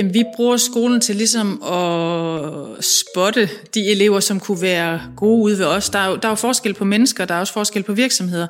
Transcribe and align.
Jamen, 0.00 0.14
vi 0.14 0.24
bruger 0.36 0.56
skolen 0.56 1.00
til 1.00 1.16
ligesom 1.16 1.62
at 1.62 2.84
spotte 2.84 3.50
de 3.74 3.90
elever, 3.90 4.20
som 4.20 4.40
kunne 4.40 4.62
være 4.62 5.00
gode 5.16 5.42
ude 5.42 5.58
ved 5.58 5.66
os. 5.66 5.90
Der 5.90 5.98
er 5.98 6.08
jo, 6.08 6.16
der 6.16 6.28
er 6.28 6.32
jo 6.32 6.34
forskel 6.34 6.74
på 6.74 6.84
mennesker, 6.84 7.24
der 7.24 7.34
er 7.34 7.40
også 7.40 7.52
forskel 7.52 7.82
på 7.82 7.92
virksomheder. 7.92 8.46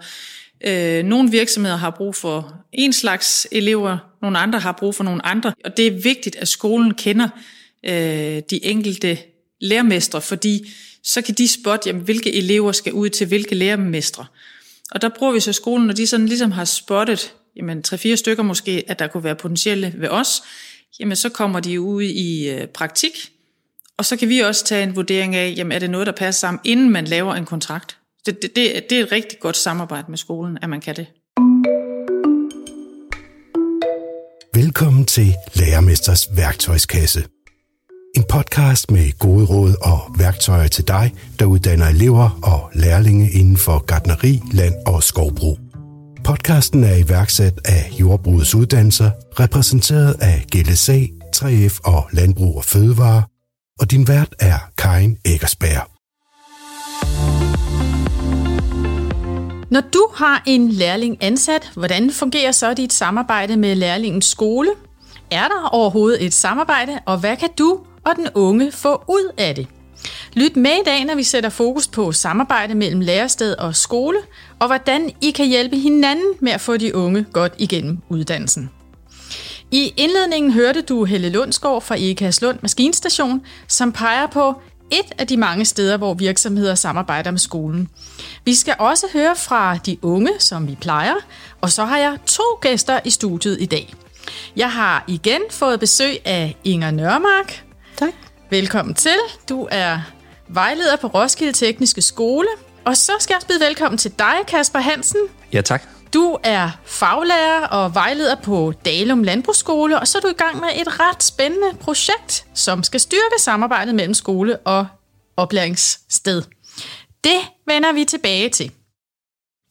Øh, 0.67 1.05
nogle 1.05 1.31
virksomheder 1.31 1.77
har 1.77 1.91
brug 1.91 2.15
for 2.15 2.55
en 2.73 2.93
slags 2.93 3.47
elever, 3.53 3.99
nogle 4.23 4.39
andre 4.39 4.59
har 4.59 4.73
brug 4.73 4.95
for 4.95 5.05
nogle 5.05 5.27
andre. 5.27 5.53
Og 5.65 5.77
det 5.77 5.87
er 5.87 5.91
vigtigt, 5.91 6.37
at 6.37 6.49
skolen 6.49 6.95
kender 6.95 7.29
øh, 7.87 8.43
de 8.51 8.65
enkelte 8.65 9.19
lærermestre, 9.61 10.21
fordi 10.21 10.73
så 11.03 11.23
kan 11.23 11.35
de 11.35 11.49
spotte, 11.49 11.89
jamen, 11.89 12.03
hvilke 12.03 12.35
elever 12.35 12.73
skal 12.73 12.93
ud 12.93 13.09
til 13.09 13.27
hvilke 13.27 13.55
lærermestre. 13.55 14.27
Og 14.91 15.03
der 15.03 15.09
bruger 15.09 15.33
vi 15.33 15.41
så 15.41 15.53
skolen, 15.53 15.87
når 15.87 15.95
de 15.95 16.07
sådan 16.07 16.27
ligesom 16.27 16.51
har 16.51 16.65
spottet, 16.65 17.33
jamen 17.57 17.85
3-4 17.89 18.15
stykker 18.15 18.43
måske, 18.43 18.85
at 18.89 18.99
der 18.99 19.07
kunne 19.07 19.25
være 19.25 19.37
potentielle 19.37 19.95
ved 19.97 20.09
os, 20.09 20.43
jamen 21.01 21.17
så 21.17 21.29
kommer 21.29 21.61
de 21.61 21.81
ud 21.81 22.03
i 22.03 22.51
øh, 22.51 22.67
praktik, 22.67 23.13
og 23.97 24.05
så 24.05 24.17
kan 24.17 24.29
vi 24.29 24.39
også 24.39 24.65
tage 24.65 24.83
en 24.83 24.97
vurdering 24.97 25.37
af, 25.37 25.55
jamen 25.57 25.73
er 25.73 25.79
det 25.79 25.91
noget, 25.91 26.07
der 26.07 26.13
passer 26.13 26.41
sammen, 26.41 26.61
inden 26.65 26.91
man 26.91 27.05
laver 27.05 27.35
en 27.35 27.45
kontrakt. 27.45 27.97
Det, 28.27 28.43
det, 28.43 28.57
det, 28.57 28.85
det 28.91 28.99
er 28.99 29.03
et 29.03 29.13
rigtig 29.13 29.39
godt 29.41 29.57
samarbejde 29.57 30.07
med 30.09 30.19
skolen, 30.19 30.59
at 30.63 30.71
man 30.71 30.81
kan 30.81 30.97
det. 30.97 31.07
Velkommen 34.55 35.05
til 35.05 35.35
Lærermesters 35.55 36.29
værktøjskasse. 36.37 37.25
En 38.17 38.25
podcast 38.29 38.91
med 38.91 39.19
gode 39.19 39.47
råd 39.47 39.75
og 39.83 40.19
værktøjer 40.19 40.69
til 40.69 40.89
dig, 40.89 41.15
der 41.39 41.45
uddanner 41.45 41.87
elever 41.87 42.41
og 42.43 42.71
lærlinge 42.75 43.31
inden 43.31 43.57
for 43.57 43.79
gardneri, 43.79 44.41
land 44.53 44.75
og 44.87 45.03
skovbrug. 45.03 45.70
Podcasten 46.25 46.85
er 46.85 46.97
iværksat 46.97 47.61
af 47.65 47.91
Jordbrugets 48.01 48.55
Uddannelser, 48.55 49.11
repræsenteret 49.41 50.17
af 50.21 50.45
GLC, 50.53 51.11
3F 51.37 51.81
og 51.85 52.09
Landbrug 52.13 52.57
og 52.57 52.65
Fødevare, 52.65 53.23
og 53.81 53.91
din 53.91 54.09
vært 54.09 54.35
er 54.41 54.59
Karin 54.79 55.19
Eggersberg. 55.25 55.91
Når 59.71 59.81
du 59.81 60.09
har 60.15 60.43
en 60.47 60.69
lærling 60.69 61.17
ansat, 61.21 61.71
hvordan 61.75 62.11
fungerer 62.11 62.53
så 62.53 62.75
dit 62.75 62.93
samarbejde 62.93 63.57
med 63.57 63.75
lærlingens 63.75 64.27
skole? 64.27 64.71
Er 65.31 65.49
der 65.49 65.69
overhovedet 65.73 66.25
et 66.25 66.35
samarbejde, 66.35 66.99
og 67.07 67.19
hvad 67.19 67.37
kan 67.37 67.49
du 67.59 67.81
og 68.07 68.13
den 68.17 68.29
unge 68.35 68.73
få 68.73 69.03
ud 69.09 69.33
af 69.39 69.55
det? 69.55 69.67
Lyt 70.35 70.57
med 70.57 70.71
i 70.71 70.85
dag, 70.85 71.05
når 71.05 71.15
vi 71.15 71.23
sætter 71.23 71.51
fokus 71.51 71.89
på 71.89 72.13
samarbejde 72.13 72.75
mellem 72.75 73.01
lærersted 73.01 73.55
og 73.57 73.77
skole, 73.77 74.19
og 74.59 74.67
hvordan 74.67 75.11
I 75.21 75.31
kan 75.31 75.47
hjælpe 75.49 75.77
hinanden 75.77 76.35
med 76.41 76.53
at 76.53 76.61
få 76.61 76.77
de 76.77 76.95
unge 76.95 77.27
godt 77.33 77.53
igennem 77.59 77.99
uddannelsen. 78.09 78.71
I 79.71 79.95
indledningen 79.97 80.53
hørte 80.53 80.83
du 80.83 81.05
Helle 81.05 81.31
Lundsgaard 81.31 81.83
fra 81.83 81.97
Ekaslund 81.99 82.59
Maskinstation, 82.63 83.43
som 83.69 83.93
peger 83.93 84.27
på 84.27 84.55
et 84.91 85.13
af 85.19 85.27
de 85.27 85.37
mange 85.37 85.65
steder, 85.65 85.97
hvor 85.97 86.15
virksomheder 86.15 86.75
samarbejder 86.75 87.31
med 87.31 87.39
skolen. 87.39 87.89
Vi 88.45 88.55
skal 88.55 88.75
også 88.79 89.07
høre 89.13 89.37
fra 89.37 89.77
de 89.77 89.97
unge, 90.03 90.31
som 90.39 90.69
vi 90.69 90.77
plejer, 90.81 91.15
og 91.61 91.71
så 91.71 91.85
har 91.85 91.99
jeg 91.99 92.19
to 92.27 92.43
gæster 92.61 93.01
i 93.05 93.11
studiet 93.11 93.61
i 93.61 93.67
dag. 93.67 93.95
Jeg 94.57 94.73
har 94.73 95.05
igen 95.09 95.41
fået 95.51 95.81
besøg 95.81 96.17
af 96.25 96.57
Inger 96.65 96.91
Nørmark. 96.91 97.65
Tak. 97.97 98.13
Velkommen 98.51 98.95
til. 98.95 99.17
Du 99.49 99.69
er 99.71 100.01
vejleder 100.55 100.97
på 100.97 101.07
Roskilde 101.07 101.53
Tekniske 101.53 102.03
Skole. 102.03 102.49
Og 102.85 102.97
så 102.97 103.13
skal 103.21 103.35
jeg 103.41 103.49
byde 103.49 103.61
velkommen 103.61 103.99
til 103.99 104.13
dig, 104.19 104.35
Kasper 104.49 104.79
Hansen. 104.79 105.21
Ja, 105.53 105.61
tak. 105.61 105.83
Du 106.15 106.39
er 106.45 106.71
faglærer 106.85 107.67
og 107.67 107.95
vejleder 107.95 108.35
på 108.35 108.73
Dalum 108.85 109.23
Landbrugsskole, 109.23 110.01
og 110.01 110.09
så 110.09 110.19
er 110.19 110.23
du 110.23 110.29
i 110.29 110.33
gang 110.33 110.61
med 110.61 110.69
et 110.77 111.01
ret 111.01 111.23
spændende 111.23 111.77
projekt, 111.81 112.47
som 112.55 112.83
skal 112.83 113.01
styrke 113.01 113.35
samarbejdet 113.39 113.95
mellem 113.95 114.15
skole 114.15 114.57
og 114.57 114.87
oplæringssted. 115.37 116.43
Det 117.25 117.41
vender 117.67 117.93
vi 117.93 118.05
tilbage 118.05 118.49
til. 118.49 118.73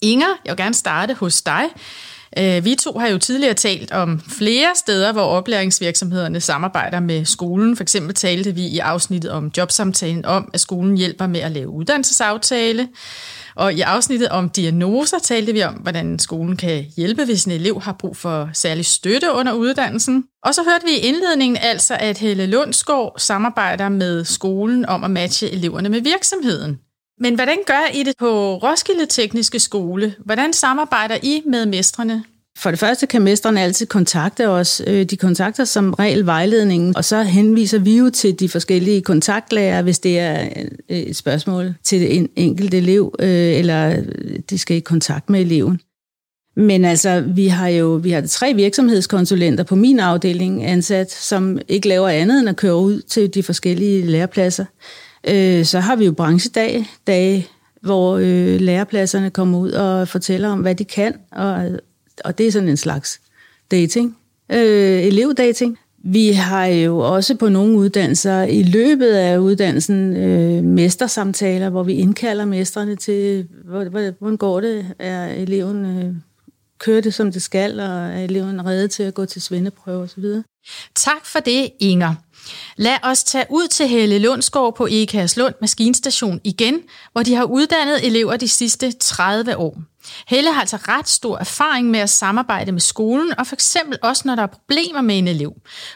Inger, 0.02 0.28
jeg 0.46 0.52
vil 0.52 0.58
gerne 0.58 0.74
starte 0.74 1.14
hos 1.14 1.42
dig. 1.42 1.64
Øh, 2.38 2.66
vi 2.66 2.76
to 2.76 3.00
har 3.00 3.08
jo 3.08 3.18
tidligere 3.18 3.54
talt 3.54 3.92
om 3.92 4.20
flere 4.20 4.68
steder, 4.76 5.12
hvor 5.12 5.22
oplæringsvirksomhederne 5.22 6.40
samarbejder 6.40 7.00
med 7.00 7.26
skolen. 7.26 7.76
For 7.76 7.84
eksempel 7.84 8.16
talte 8.16 8.56
vi 8.56 8.68
i 8.68 8.80
afsnittet 8.80 9.32
om 9.32 9.52
jobsamtalen 9.58 10.26
om, 10.26 10.50
at 10.54 10.60
skolen 10.60 10.98
hjælper 10.98 11.28
med 11.28 11.40
at 11.40 11.52
lave 11.52 11.70
uddannelsesaftale. 11.70 12.88
Og 13.56 13.74
i 13.74 13.82
afsnittet 13.82 14.30
om 14.30 14.50
diagnoser 14.50 15.20
talte 15.20 15.54
vi 15.54 15.64
om, 15.64 15.74
hvordan 15.74 16.20
skolen 16.20 16.58
kan 16.58 16.86
hjælpe, 16.98 17.26
hvis 17.26 17.46
en 17.46 17.52
elev 17.52 17.82
har 17.82 17.96
brug 18.00 18.18
for 18.18 18.50
særlig 18.54 18.86
støtte 18.86 19.32
under 19.34 19.54
uddannelsen. 19.54 20.24
Og 20.44 20.56
så 20.56 20.64
hørte 20.64 20.86
vi 20.86 20.92
i 20.92 21.08
indledningen 21.08 21.58
altså, 21.62 21.98
at 22.00 22.18
Helle 22.18 22.46
Lundsgaard 22.46 23.16
samarbejder 23.18 23.90
med 23.90 24.26
skolen 24.26 24.86
om 24.86 25.04
at 25.04 25.12
matche 25.12 25.50
eleverne 25.50 25.90
med 25.90 26.02
virksomheden. 26.02 26.80
Men 27.20 27.36
hvordan 27.36 27.58
gør 27.66 27.92
I 27.94 28.04
det 28.04 28.14
på 28.20 28.56
Roskilde 28.56 29.06
Tekniske 29.06 29.60
Skole? 29.60 30.16
Hvordan 30.26 30.54
samarbejder 30.54 31.18
I 31.24 31.42
med 31.46 31.66
mestrene? 31.66 32.24
For 32.58 32.70
det 32.70 32.80
første 32.80 33.08
kan 33.08 33.22
mestrene 33.22 33.62
altid 33.62 33.86
kontakte 33.86 34.48
os. 34.48 34.82
Øh, 34.88 35.06
de 35.06 35.18
kontakter 35.18 35.66
som 35.66 35.94
regel 35.94 36.26
vejledningen, 36.26 36.98
og 36.98 37.06
så 37.06 37.24
henviser 37.24 37.80
vi 37.80 37.98
jo 37.98 38.10
til 38.10 38.40
de 38.40 38.50
forskellige 38.50 39.02
kontaktlærer, 39.02 39.82
hvis 39.82 40.00
det 40.00 40.20
er 40.20 40.50
øh, 40.90 40.98
et 40.98 41.16
spørgsmål 41.16 41.74
til 41.84 42.18
en 42.18 42.30
enkelt 42.36 42.74
elev, 42.74 43.16
øh, 43.20 43.30
eller 43.30 44.04
de 44.50 44.58
skal 44.58 44.78
i 44.78 44.80
kontakt 44.80 45.30
med 45.30 45.42
eleven. 45.42 45.80
Men 46.56 46.86
altså, 46.86 47.22
vi 47.22 47.48
har 47.48 47.68
jo 47.68 48.00
vi 48.04 48.12
har 48.12 48.22
tre 48.22 48.54
virksomhedskonsulenter 48.54 49.64
på 49.64 49.76
min 49.76 50.00
afdeling 50.00 50.66
ansat, 50.66 51.12
som 51.12 51.60
ikke 51.68 51.88
laver 51.88 52.10
andet 52.10 52.40
end 52.40 52.50
at 52.50 52.56
køre 52.56 52.76
ud 52.76 53.02
til 53.02 53.34
de 53.34 53.44
forskellige 53.44 54.06
lærepladser. 54.06 54.66
Øh, 55.28 55.66
så 55.66 55.80
har 55.80 55.96
vi 55.96 56.06
jo 56.06 56.12
branchedag, 56.12 56.86
dage, 57.08 57.48
hvor 57.82 58.18
øh, 58.18 58.62
lærepladserne 58.62 59.30
kommer 59.30 59.60
ud 59.60 59.72
og 59.72 60.08
fortæller 60.08 60.50
om, 60.50 60.60
hvad 60.60 60.76
de 60.76 60.86
kan, 60.86 61.14
og 61.32 61.80
og 62.26 62.38
det 62.38 62.48
er 62.48 62.52
sådan 62.52 62.70
en 62.70 62.78
slags 62.78 63.22
dating, 63.72 64.18
øh, 64.52 65.04
elevdating. 65.04 65.78
Vi 66.04 66.32
har 66.32 66.66
jo 66.66 67.00
også 67.00 67.36
på 67.36 67.50
nogle 67.50 67.78
uddannelser 67.78 68.44
i 68.44 68.64
løbet 68.64 69.12
af 69.12 69.38
uddannelsen 69.38 70.16
øh, 70.16 70.64
mestersamtaler, 70.64 71.70
hvor 71.70 71.84
vi 71.84 71.94
indkalder 71.94 72.46
mestrene 72.46 72.96
til, 72.96 73.48
hvordan 73.66 74.38
går 74.38 74.62
det? 74.62 74.86
Er 75.00 75.26
eleven 75.26 75.86
øh, 75.86 76.14
kører 76.80 77.02
det, 77.02 77.14
som 77.14 77.32
det 77.32 77.42
skal, 77.42 77.80
og 77.80 77.88
er 77.88 78.20
eleven 78.20 78.66
reddet 78.66 78.92
til 78.92 79.04
at 79.04 79.14
gå 79.14 79.26
til 79.26 79.42
svendeprøve 79.42 80.04
osv.? 80.04 80.26
Tak 80.96 81.26
for 81.26 81.40
det, 81.40 81.70
Inger. 81.80 82.16
Lad 82.78 82.98
os 83.04 83.24
tage 83.24 83.46
ud 83.50 83.68
til 83.68 83.88
Helle 83.88 84.20
Lundsgaard 84.20 84.76
på 84.76 84.88
Ekaslund 84.92 85.56
Maskinstation 85.62 86.42
igen, 86.44 86.84
hvor 87.12 87.24
de 87.24 87.36
har 87.36 87.44
uddannet 87.44 88.06
elever 88.06 88.38
de 88.38 88.48
sidste 88.48 88.92
30 88.92 89.58
år. 89.58 89.78
Helle 90.28 90.54
har 90.54 90.62
altså 90.62 90.78
ret 90.78 91.08
stor 91.08 91.38
erfaring 91.38 91.88
med 91.92 92.00
at 92.00 92.10
samarbejde 92.10 92.72
med 92.72 92.80
skolen, 92.80 93.40
og 93.40 93.48
for 93.48 93.56
eksempel 93.56 93.98
også 94.04 94.24
når 94.26 94.36
der 94.36 94.44
er 94.44 94.48
problemer 94.48 95.02
med 95.02 95.18
en 95.18 95.28
elev. 95.28 95.54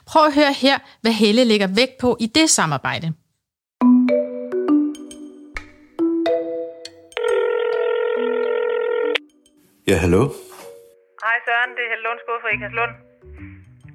Prøv 0.07 0.25
at 0.25 0.35
høre 0.35 0.53
her, 0.53 0.77
hvad 1.01 1.11
Helle 1.11 1.43
lægger 1.43 1.67
vægt 1.67 1.97
på 2.01 2.17
i 2.19 2.25
det 2.25 2.49
samarbejde. 2.49 3.13
Ja, 9.87 9.95
hallo? 10.03 10.21
Hej 11.25 11.37
Søren, 11.45 11.71
det 11.75 11.83
er 11.85 11.89
Helle 11.91 12.03
Lundsgaard 12.07 12.41
fra 12.43 12.49
Ekaslund. 12.55 13.12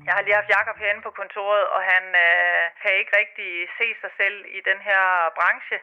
Jeg 0.09 0.15
har 0.17 0.25
lige 0.25 0.39
haft 0.41 0.55
Jakob 0.57 0.77
herinde 0.81 1.07
på 1.07 1.13
kontoret, 1.21 1.65
og 1.75 1.81
han 1.93 2.05
øh, 2.27 2.63
kan 2.81 2.93
ikke 3.01 3.13
rigtig 3.21 3.51
se 3.79 3.87
sig 4.03 4.13
selv 4.21 4.37
i 4.59 4.61
den 4.69 4.81
her 4.89 5.03
branche. 5.39 5.79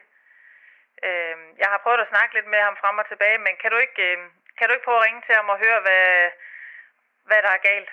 Øh, 1.06 1.36
jeg 1.62 1.68
har 1.72 1.80
prøvet 1.84 2.04
at 2.04 2.12
snakke 2.12 2.32
lidt 2.36 2.48
med 2.54 2.60
ham 2.66 2.76
frem 2.82 2.96
og 3.02 3.06
tilbage, 3.12 3.38
men 3.46 3.54
kan 3.62 3.70
du 3.74 3.78
ikke, 3.84 3.98
øh, 4.08 4.16
kan 4.56 4.64
du 4.66 4.72
ikke 4.74 4.86
prøve 4.86 5.00
at 5.00 5.06
ringe 5.06 5.22
til 5.26 5.34
ham 5.38 5.48
og 5.54 5.58
høre, 5.64 5.78
hvad, 5.86 6.04
hvad 7.28 7.40
der 7.46 7.52
er 7.56 7.62
galt? 7.70 7.90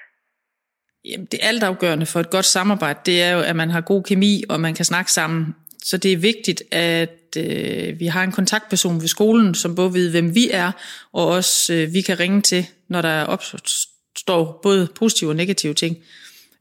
Jamen, 1.10 1.28
det 1.32 1.40
altafgørende 1.50 2.08
for 2.12 2.20
et 2.20 2.34
godt 2.36 2.50
samarbejde, 2.58 3.00
det 3.10 3.18
er 3.28 3.32
jo, 3.36 3.42
at 3.50 3.56
man 3.62 3.70
har 3.76 3.82
god 3.92 4.02
kemi, 4.10 4.34
og 4.52 4.58
man 4.66 4.74
kan 4.78 4.86
snakke 4.92 5.12
sammen. 5.20 5.42
Så 5.90 5.96
det 6.04 6.12
er 6.14 6.28
vigtigt, 6.32 6.62
at 6.72 7.30
øh, 7.46 8.00
vi 8.02 8.08
har 8.14 8.24
en 8.24 8.38
kontaktperson 8.40 9.02
ved 9.04 9.08
skolen, 9.18 9.56
som 9.56 9.76
både 9.76 9.94
ved, 9.94 10.12
hvem 10.12 10.36
vi 10.40 10.46
er, 10.64 10.70
og 11.18 11.26
også 11.38 11.74
øh, 11.74 11.94
vi 11.96 12.02
kan 12.02 12.20
ringe 12.20 12.42
til, 12.42 12.64
når 12.88 13.02
der 13.02 13.18
opstår 13.26 14.60
både 14.64 14.82
positive 15.00 15.30
og 15.30 15.36
negative 15.36 15.74
ting. 15.74 15.94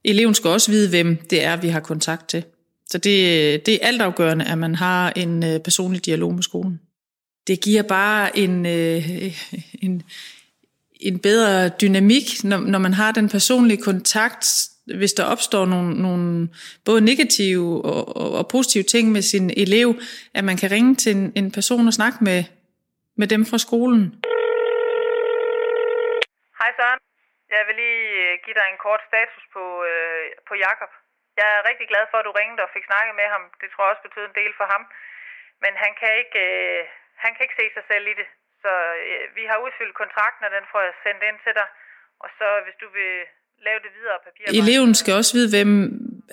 Eleven 0.04 0.34
skal 0.34 0.50
også 0.50 0.70
vide, 0.70 0.90
hvem 0.90 1.16
det 1.16 1.44
er, 1.44 1.56
vi 1.56 1.69
har 1.69 1.81
kontakt 1.81 2.28
til. 2.28 2.44
Så 2.87 2.99
det, 2.99 3.66
det 3.66 3.75
er 3.75 3.87
altafgørende, 3.87 4.44
at 4.44 4.58
man 4.58 4.75
har 4.75 5.12
en 5.16 5.44
øh, 5.44 5.60
personlig 5.60 6.06
dialog 6.06 6.34
med 6.34 6.43
skolen. 6.43 6.81
Det 7.46 7.60
giver 7.60 7.82
bare 7.82 8.38
en, 8.38 8.66
øh, 8.66 9.02
en, 9.82 10.02
en 11.00 11.19
bedre 11.19 11.69
dynamik, 11.69 12.44
når, 12.44 12.58
når 12.58 12.78
man 12.78 12.94
har 12.94 13.12
den 13.12 13.28
personlige 13.28 13.82
kontakt, 13.82 14.46
hvis 14.87 15.12
der 15.12 15.25
opstår 15.25 15.66
nogle, 15.66 16.02
nogle 16.02 16.49
både 16.84 17.00
negative 17.00 17.84
og, 17.84 18.16
og, 18.16 18.32
og 18.32 18.49
positive 18.49 18.82
ting 18.82 19.12
med 19.12 19.22
sin 19.22 19.50
elev, 19.56 20.00
at 20.34 20.44
man 20.44 20.56
kan 20.56 20.70
ringe 20.70 20.94
til 20.94 21.16
en, 21.16 21.32
en 21.37 21.50
person 21.50 21.87
og 21.87 21.94
snakke 21.94 22.25
med, 22.25 22.44
med 23.16 23.26
dem 23.26 23.46
fra 23.46 23.58
skolen. 23.58 24.02
Hej 26.58 26.70
Søren. 26.78 27.00
Jeg 27.56 27.62
vil 27.69 27.76
lige 27.84 28.12
give 28.46 28.58
dig 28.60 28.68
en 28.68 28.82
kort 28.86 29.02
status 29.10 29.44
på, 29.54 29.64
øh, 29.90 30.24
på 30.48 30.54
Jakob. 30.66 30.92
jeg 31.40 31.48
er 31.56 31.68
rigtig 31.70 31.86
glad 31.92 32.04
for, 32.10 32.16
at 32.18 32.26
du 32.28 32.32
ringede 32.40 32.64
og 32.66 32.74
fik 32.76 32.88
snakket 32.90 33.14
med 33.20 33.28
ham. 33.34 33.42
Det 33.60 33.68
tror 33.70 33.84
jeg 33.84 33.92
også 33.92 34.06
betyder 34.08 34.28
en 34.28 34.40
del 34.42 34.52
for 34.60 34.66
ham. 34.74 34.82
Men 35.62 35.72
han 35.82 35.92
kan 36.00 36.12
ikke, 36.22 36.40
øh, 36.50 36.80
han 37.24 37.30
kan 37.32 37.44
ikke 37.44 37.58
se 37.60 37.66
sig 37.76 37.84
selv 37.90 38.04
i 38.12 38.14
det. 38.20 38.28
Så 38.62 38.72
øh, 39.08 39.24
vi 39.38 39.44
har 39.50 39.58
udfyldt 39.64 40.00
kontrakten, 40.02 40.46
og 40.46 40.52
den 40.56 40.64
får 40.72 40.80
jeg 40.86 40.94
sendt 41.04 41.22
ind 41.28 41.38
til 41.46 41.54
dig. 41.60 41.68
Og 42.24 42.28
så 42.38 42.46
hvis 42.64 42.76
du 42.82 42.88
vil 42.98 43.14
lave 43.66 43.80
det 43.84 43.92
videre 43.98 44.18
papir. 44.26 44.44
Eleven 44.62 44.92
skal 45.00 45.12
også 45.20 45.32
vide, 45.38 45.48
hvem 45.54 45.70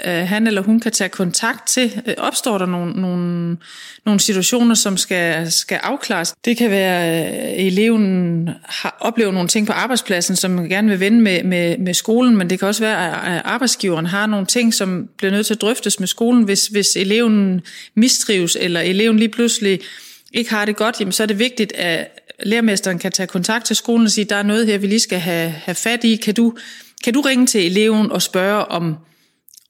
han 0.05 0.47
eller 0.47 0.61
hun 0.61 0.79
kan 0.79 0.91
tage 0.91 1.09
kontakt 1.09 1.67
til. 1.67 2.01
Øh, 2.05 2.13
opstår 2.17 2.57
der 2.57 2.65
nogle, 2.65 3.01
nogle, 3.01 3.57
nogle 4.05 4.19
situationer, 4.19 4.75
som 4.75 4.97
skal, 4.97 5.51
skal 5.51 5.79
afklares? 5.83 6.33
Det 6.45 6.57
kan 6.57 6.71
være, 6.71 7.03
at 7.03 7.67
eleven 7.67 8.49
har 8.65 8.97
oplevet 8.99 9.33
nogle 9.33 9.49
ting 9.49 9.67
på 9.67 9.73
arbejdspladsen, 9.73 10.35
som 10.35 10.51
man 10.51 10.69
gerne 10.69 10.89
vil 10.89 10.99
vende 10.99 11.21
med, 11.21 11.43
med, 11.43 11.77
med 11.77 11.93
skolen, 11.93 12.37
men 12.37 12.49
det 12.49 12.59
kan 12.59 12.67
også 12.67 12.83
være, 12.83 13.27
at 13.35 13.41
arbejdsgiveren 13.45 14.05
har 14.05 14.25
nogle 14.25 14.45
ting, 14.45 14.73
som 14.73 15.09
bliver 15.17 15.31
nødt 15.31 15.45
til 15.45 15.53
at 15.53 15.61
drøftes 15.61 15.99
med 15.99 16.07
skolen, 16.07 16.43
hvis, 16.43 16.67
hvis 16.67 16.95
eleven 16.95 17.61
mistrives, 17.95 18.57
eller 18.59 18.81
eleven 18.81 19.19
lige 19.19 19.29
pludselig 19.29 19.79
ikke 20.33 20.49
har 20.49 20.65
det 20.65 20.75
godt, 20.75 20.99
jamen 20.99 21.11
så 21.11 21.23
er 21.23 21.27
det 21.27 21.39
vigtigt, 21.39 21.73
at 21.73 22.07
lærermesteren 22.43 22.99
kan 22.99 23.11
tage 23.11 23.27
kontakt 23.27 23.65
til 23.65 23.75
skolen 23.75 24.05
og 24.05 24.11
sige, 24.11 24.25
der 24.25 24.35
er 24.35 24.43
noget 24.43 24.67
her, 24.67 24.77
vi 24.77 24.87
lige 24.87 24.99
skal 24.99 25.19
have, 25.19 25.49
have 25.49 25.75
fat 25.75 26.03
i. 26.03 26.15
Kan 26.15 26.33
du, 26.33 26.53
kan 27.03 27.13
du 27.13 27.21
ringe 27.21 27.45
til 27.45 27.65
eleven 27.65 28.11
og 28.11 28.21
spørge, 28.21 28.65
om, 28.65 28.95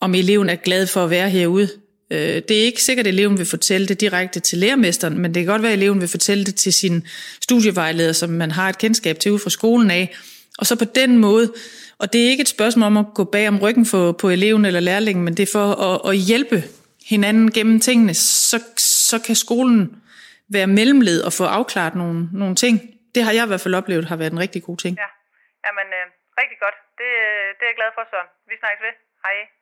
om 0.01 0.15
eleven 0.15 0.49
er 0.49 0.55
glad 0.55 0.87
for 0.87 1.03
at 1.03 1.09
være 1.09 1.29
herude? 1.29 1.69
Øh, 2.11 2.17
det 2.19 2.51
er 2.51 2.65
ikke 2.65 2.83
sikkert, 2.83 3.07
at 3.07 3.13
eleven 3.13 3.37
vil 3.37 3.45
fortælle 3.45 3.87
det 3.87 4.01
direkte 4.01 4.39
til 4.39 4.57
lærermesteren, 4.57 5.17
men 5.17 5.33
det 5.33 5.43
kan 5.43 5.51
godt 5.51 5.61
være, 5.61 5.71
at 5.71 5.77
eleven 5.77 6.01
vil 6.01 6.07
fortælle 6.07 6.45
det 6.45 6.55
til 6.55 6.73
sin 6.73 7.07
studievejleder, 7.41 8.13
som 8.13 8.29
man 8.29 8.51
har 8.51 8.69
et 8.69 8.77
kendskab 8.77 9.19
til 9.19 9.31
ud 9.31 9.39
fra 9.39 9.49
skolen 9.49 9.91
af. 9.91 10.15
Og 10.59 10.65
så 10.65 10.75
på 10.75 10.85
den 10.85 11.17
måde, 11.17 11.53
og 11.99 12.13
det 12.13 12.25
er 12.25 12.29
ikke 12.29 12.41
et 12.41 12.47
spørgsmål 12.47 12.87
om 12.87 12.97
at 12.97 13.05
gå 13.15 13.23
bag 13.23 13.47
om 13.47 13.59
ryggen 13.59 13.85
for, 13.85 14.11
på 14.11 14.29
eleven 14.29 14.65
eller 14.65 14.79
lærlingen, 14.79 15.25
men 15.25 15.37
det 15.37 15.43
er 15.43 15.51
for 15.51 15.67
at, 15.87 16.11
at 16.11 16.17
hjælpe 16.17 16.63
hinanden 17.09 17.51
gennem 17.51 17.79
tingene, 17.79 18.13
så, 18.13 18.63
så 18.77 19.19
kan 19.19 19.35
skolen 19.35 20.01
være 20.49 20.67
mellemled 20.67 21.21
og 21.21 21.33
få 21.33 21.43
afklaret 21.43 21.95
nogle, 21.95 22.29
nogle 22.33 22.55
ting. 22.55 22.81
Det 23.15 23.23
har 23.23 23.31
jeg 23.31 23.43
i 23.43 23.47
hvert 23.47 23.61
fald 23.61 23.75
oplevet 23.75 24.05
har 24.05 24.15
været 24.15 24.33
en 24.33 24.39
rigtig 24.39 24.63
god 24.63 24.77
ting. 24.77 24.97
Ja, 24.97 25.09
Jamen, 25.65 25.87
øh, 25.99 26.05
rigtig 26.41 26.57
godt. 26.65 26.77
Det, 26.99 27.11
øh, 27.27 27.47
det 27.55 27.63
er 27.63 27.71
jeg 27.71 27.79
glad 27.81 27.91
for, 27.97 28.03
Søren. 28.11 28.29
Vi 28.49 28.55
snakkes 28.61 28.81
ved. 28.87 28.95
Hej. 29.25 29.58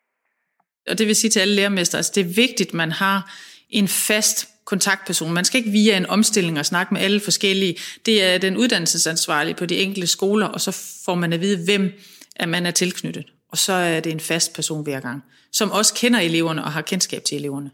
Og 0.88 0.98
det 0.98 1.08
vil 1.08 1.16
sige 1.16 1.32
til 1.32 1.40
alle 1.40 1.56
lærermester, 1.56 1.98
altså 1.98 2.12
det 2.16 2.22
er 2.22 2.26
vigtigt, 2.26 2.70
at 2.70 2.74
man 2.74 2.92
har 2.92 3.34
en 3.70 3.88
fast 3.88 4.48
kontaktperson. 4.66 5.34
Man 5.34 5.46
skal 5.46 5.58
ikke 5.58 5.72
via 5.72 5.98
en 5.98 6.06
omstilling 6.06 6.60
og 6.60 6.66
snakke 6.66 6.94
med 6.94 7.02
alle 7.02 7.20
forskellige. 7.20 7.78
Det 8.06 8.24
er 8.24 8.38
den 8.38 8.58
uddannelsesansvarlige 8.58 9.56
på 9.56 9.66
de 9.66 9.78
enkelte 9.78 10.08
skoler, 10.08 10.46
og 10.46 10.62
så 10.62 10.72
får 11.06 11.16
man 11.16 11.34
at 11.34 11.42
vide, 11.42 11.64
hvem 11.66 11.92
at 12.36 12.50
man 12.50 12.66
er 12.66 12.72
tilknyttet. 12.72 13.26
Og 13.52 13.58
så 13.58 13.74
er 13.74 14.00
det 14.00 14.12
en 14.12 14.20
fast 14.20 14.54
person 14.54 14.84
hver 14.84 15.00
gang, 15.00 15.24
som 15.52 15.72
også 15.72 15.94
kender 15.94 16.20
eleverne 16.20 16.64
og 16.64 16.72
har 16.72 16.82
kendskab 16.82 17.24
til 17.24 17.38
eleverne. 17.38 17.72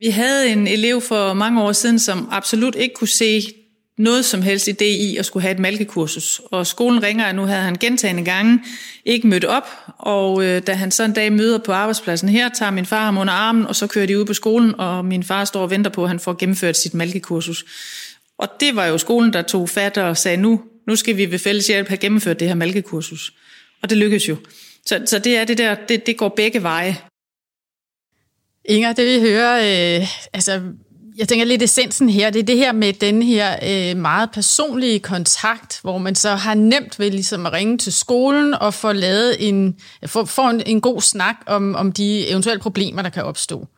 Vi 0.00 0.10
havde 0.10 0.48
en 0.48 0.66
elev 0.66 1.00
for 1.00 1.34
mange 1.34 1.62
år 1.62 1.72
siden, 1.72 1.98
som 1.98 2.28
absolut 2.30 2.74
ikke 2.74 2.94
kunne 2.94 3.08
se 3.08 3.52
noget 4.00 4.24
som 4.24 4.42
helst 4.42 4.68
idé 4.68 4.84
i 4.84 5.16
at 5.16 5.26
skulle 5.26 5.42
have 5.42 5.52
et 5.52 5.58
malkekursus. 5.58 6.40
Og 6.44 6.66
skolen 6.66 7.02
ringer, 7.02 7.28
og 7.28 7.34
nu 7.34 7.42
havde 7.42 7.62
han 7.62 7.76
gentagende 7.76 8.24
gange 8.24 8.60
ikke 9.04 9.26
mødt 9.26 9.44
op. 9.44 9.68
Og 9.98 10.44
øh, 10.44 10.62
da 10.66 10.72
han 10.72 10.90
så 10.90 11.04
en 11.04 11.12
dag 11.12 11.32
møder 11.32 11.58
på 11.58 11.72
arbejdspladsen 11.72 12.28
her, 12.28 12.48
tager 12.48 12.70
min 12.70 12.86
far 12.86 13.04
ham 13.04 13.18
under 13.18 13.32
armen, 13.32 13.66
og 13.66 13.76
så 13.76 13.86
kører 13.86 14.06
de 14.06 14.18
ud 14.18 14.24
på 14.24 14.34
skolen, 14.34 14.74
og 14.80 15.04
min 15.04 15.22
far 15.22 15.44
står 15.44 15.62
og 15.62 15.70
venter 15.70 15.90
på, 15.90 16.02
at 16.02 16.08
han 16.08 16.20
får 16.20 16.36
gennemført 16.38 16.76
sit 16.76 16.94
malkekursus. 16.94 17.64
Og 18.38 18.48
det 18.60 18.76
var 18.76 18.86
jo 18.86 18.98
skolen, 18.98 19.32
der 19.32 19.42
tog 19.42 19.68
fat 19.68 19.98
og 19.98 20.16
sagde, 20.16 20.36
nu, 20.36 20.60
nu 20.86 20.96
skal 20.96 21.16
vi 21.16 21.30
ved 21.30 21.38
fælles 21.38 21.66
hjælp 21.66 21.88
have 21.88 21.98
gennemført 21.98 22.40
det 22.40 22.48
her 22.48 22.54
malkekursus. 22.54 23.32
Og 23.82 23.90
det 23.90 23.98
lykkedes 23.98 24.28
jo. 24.28 24.36
Så, 24.86 25.02
så 25.06 25.18
det 25.18 25.36
er 25.36 25.44
det 25.44 25.58
der, 25.58 25.74
det, 25.74 26.06
det 26.06 26.16
går 26.16 26.28
begge 26.28 26.62
veje. 26.62 26.96
Inger, 28.64 28.92
det 28.92 29.06
vi 29.06 29.28
hører, 29.28 29.56
øh, 30.00 30.06
altså 30.32 30.62
jeg 31.20 31.28
tænker 31.28 31.44
lidt 31.44 31.62
essensen 31.62 32.08
her, 32.08 32.30
det 32.30 32.38
er 32.38 32.42
det 32.42 32.56
her 32.56 32.72
med 32.72 32.92
den 32.92 33.22
her 33.22 33.56
øh, 33.62 33.96
meget 33.96 34.30
personlige 34.30 34.98
kontakt, 34.98 35.80
hvor 35.82 35.98
man 35.98 36.14
så 36.14 36.34
har 36.34 36.54
nemt 36.54 36.98
ved 36.98 37.10
ligesom 37.10 37.46
at 37.46 37.52
ringe 37.52 37.78
til 37.78 37.92
skolen 37.92 38.54
og 38.54 38.74
få 38.74 38.92
lavet 38.92 39.48
en, 39.48 39.76
få, 40.06 40.24
få 40.24 40.48
en, 40.48 40.62
en 40.66 40.80
god 40.80 41.00
snak 41.00 41.36
om, 41.46 41.74
om 41.74 41.92
de 41.92 42.28
eventuelle 42.28 42.60
problemer, 42.60 43.02
der 43.02 43.08
kan 43.08 43.24
opstå. 43.24 43.68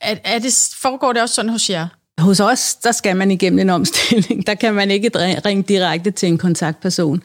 Er, 0.00 0.16
er 0.24 0.38
det, 0.38 0.76
foregår 0.82 1.12
det 1.12 1.22
også 1.22 1.34
sådan 1.34 1.50
hos 1.50 1.70
jer? 1.70 1.86
Hos 2.18 2.40
os, 2.40 2.74
der 2.74 2.92
skal 2.92 3.16
man 3.16 3.30
igennem 3.30 3.58
en 3.58 3.70
omstilling. 3.70 4.46
Der 4.46 4.54
kan 4.54 4.74
man 4.74 4.90
ikke 4.90 5.10
ringe 5.44 5.62
direkte 5.62 6.10
til 6.10 6.28
en 6.28 6.38
kontaktperson. 6.38 7.22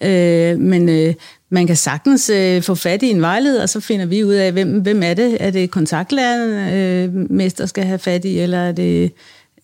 Øh, 0.00 0.58
men 0.58 0.88
øh, 0.88 1.14
man 1.50 1.66
kan 1.66 1.76
sagtens 1.76 2.30
øh, 2.30 2.62
få 2.62 2.74
fat 2.74 3.02
i 3.02 3.10
en 3.10 3.20
vejleder, 3.20 3.62
og 3.62 3.68
så 3.68 3.80
finder 3.80 4.06
vi 4.06 4.24
ud 4.24 4.34
af, 4.34 4.52
hvem, 4.52 4.80
hvem 4.80 5.02
er 5.02 5.14
det? 5.14 5.36
Er 5.40 5.50
det 5.50 5.70
kontaktlæreren, 5.70 6.74
øh, 6.74 7.30
mester 7.30 7.66
skal 7.66 7.84
have 7.84 7.98
fat 7.98 8.24
i, 8.24 8.38
eller 8.38 8.58
er 8.58 8.72
det, 8.72 9.12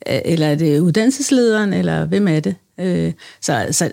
øh, 0.09 0.19
eller 0.25 0.47
er 0.47 0.55
det 0.55 0.81
uddannelseslederen, 0.81 1.73
eller 1.73 2.05
hvem 2.05 2.29
er 2.29 2.41
det? 2.41 2.55
Øh, 2.81 3.13
så, 3.41 3.67
så 3.71 3.91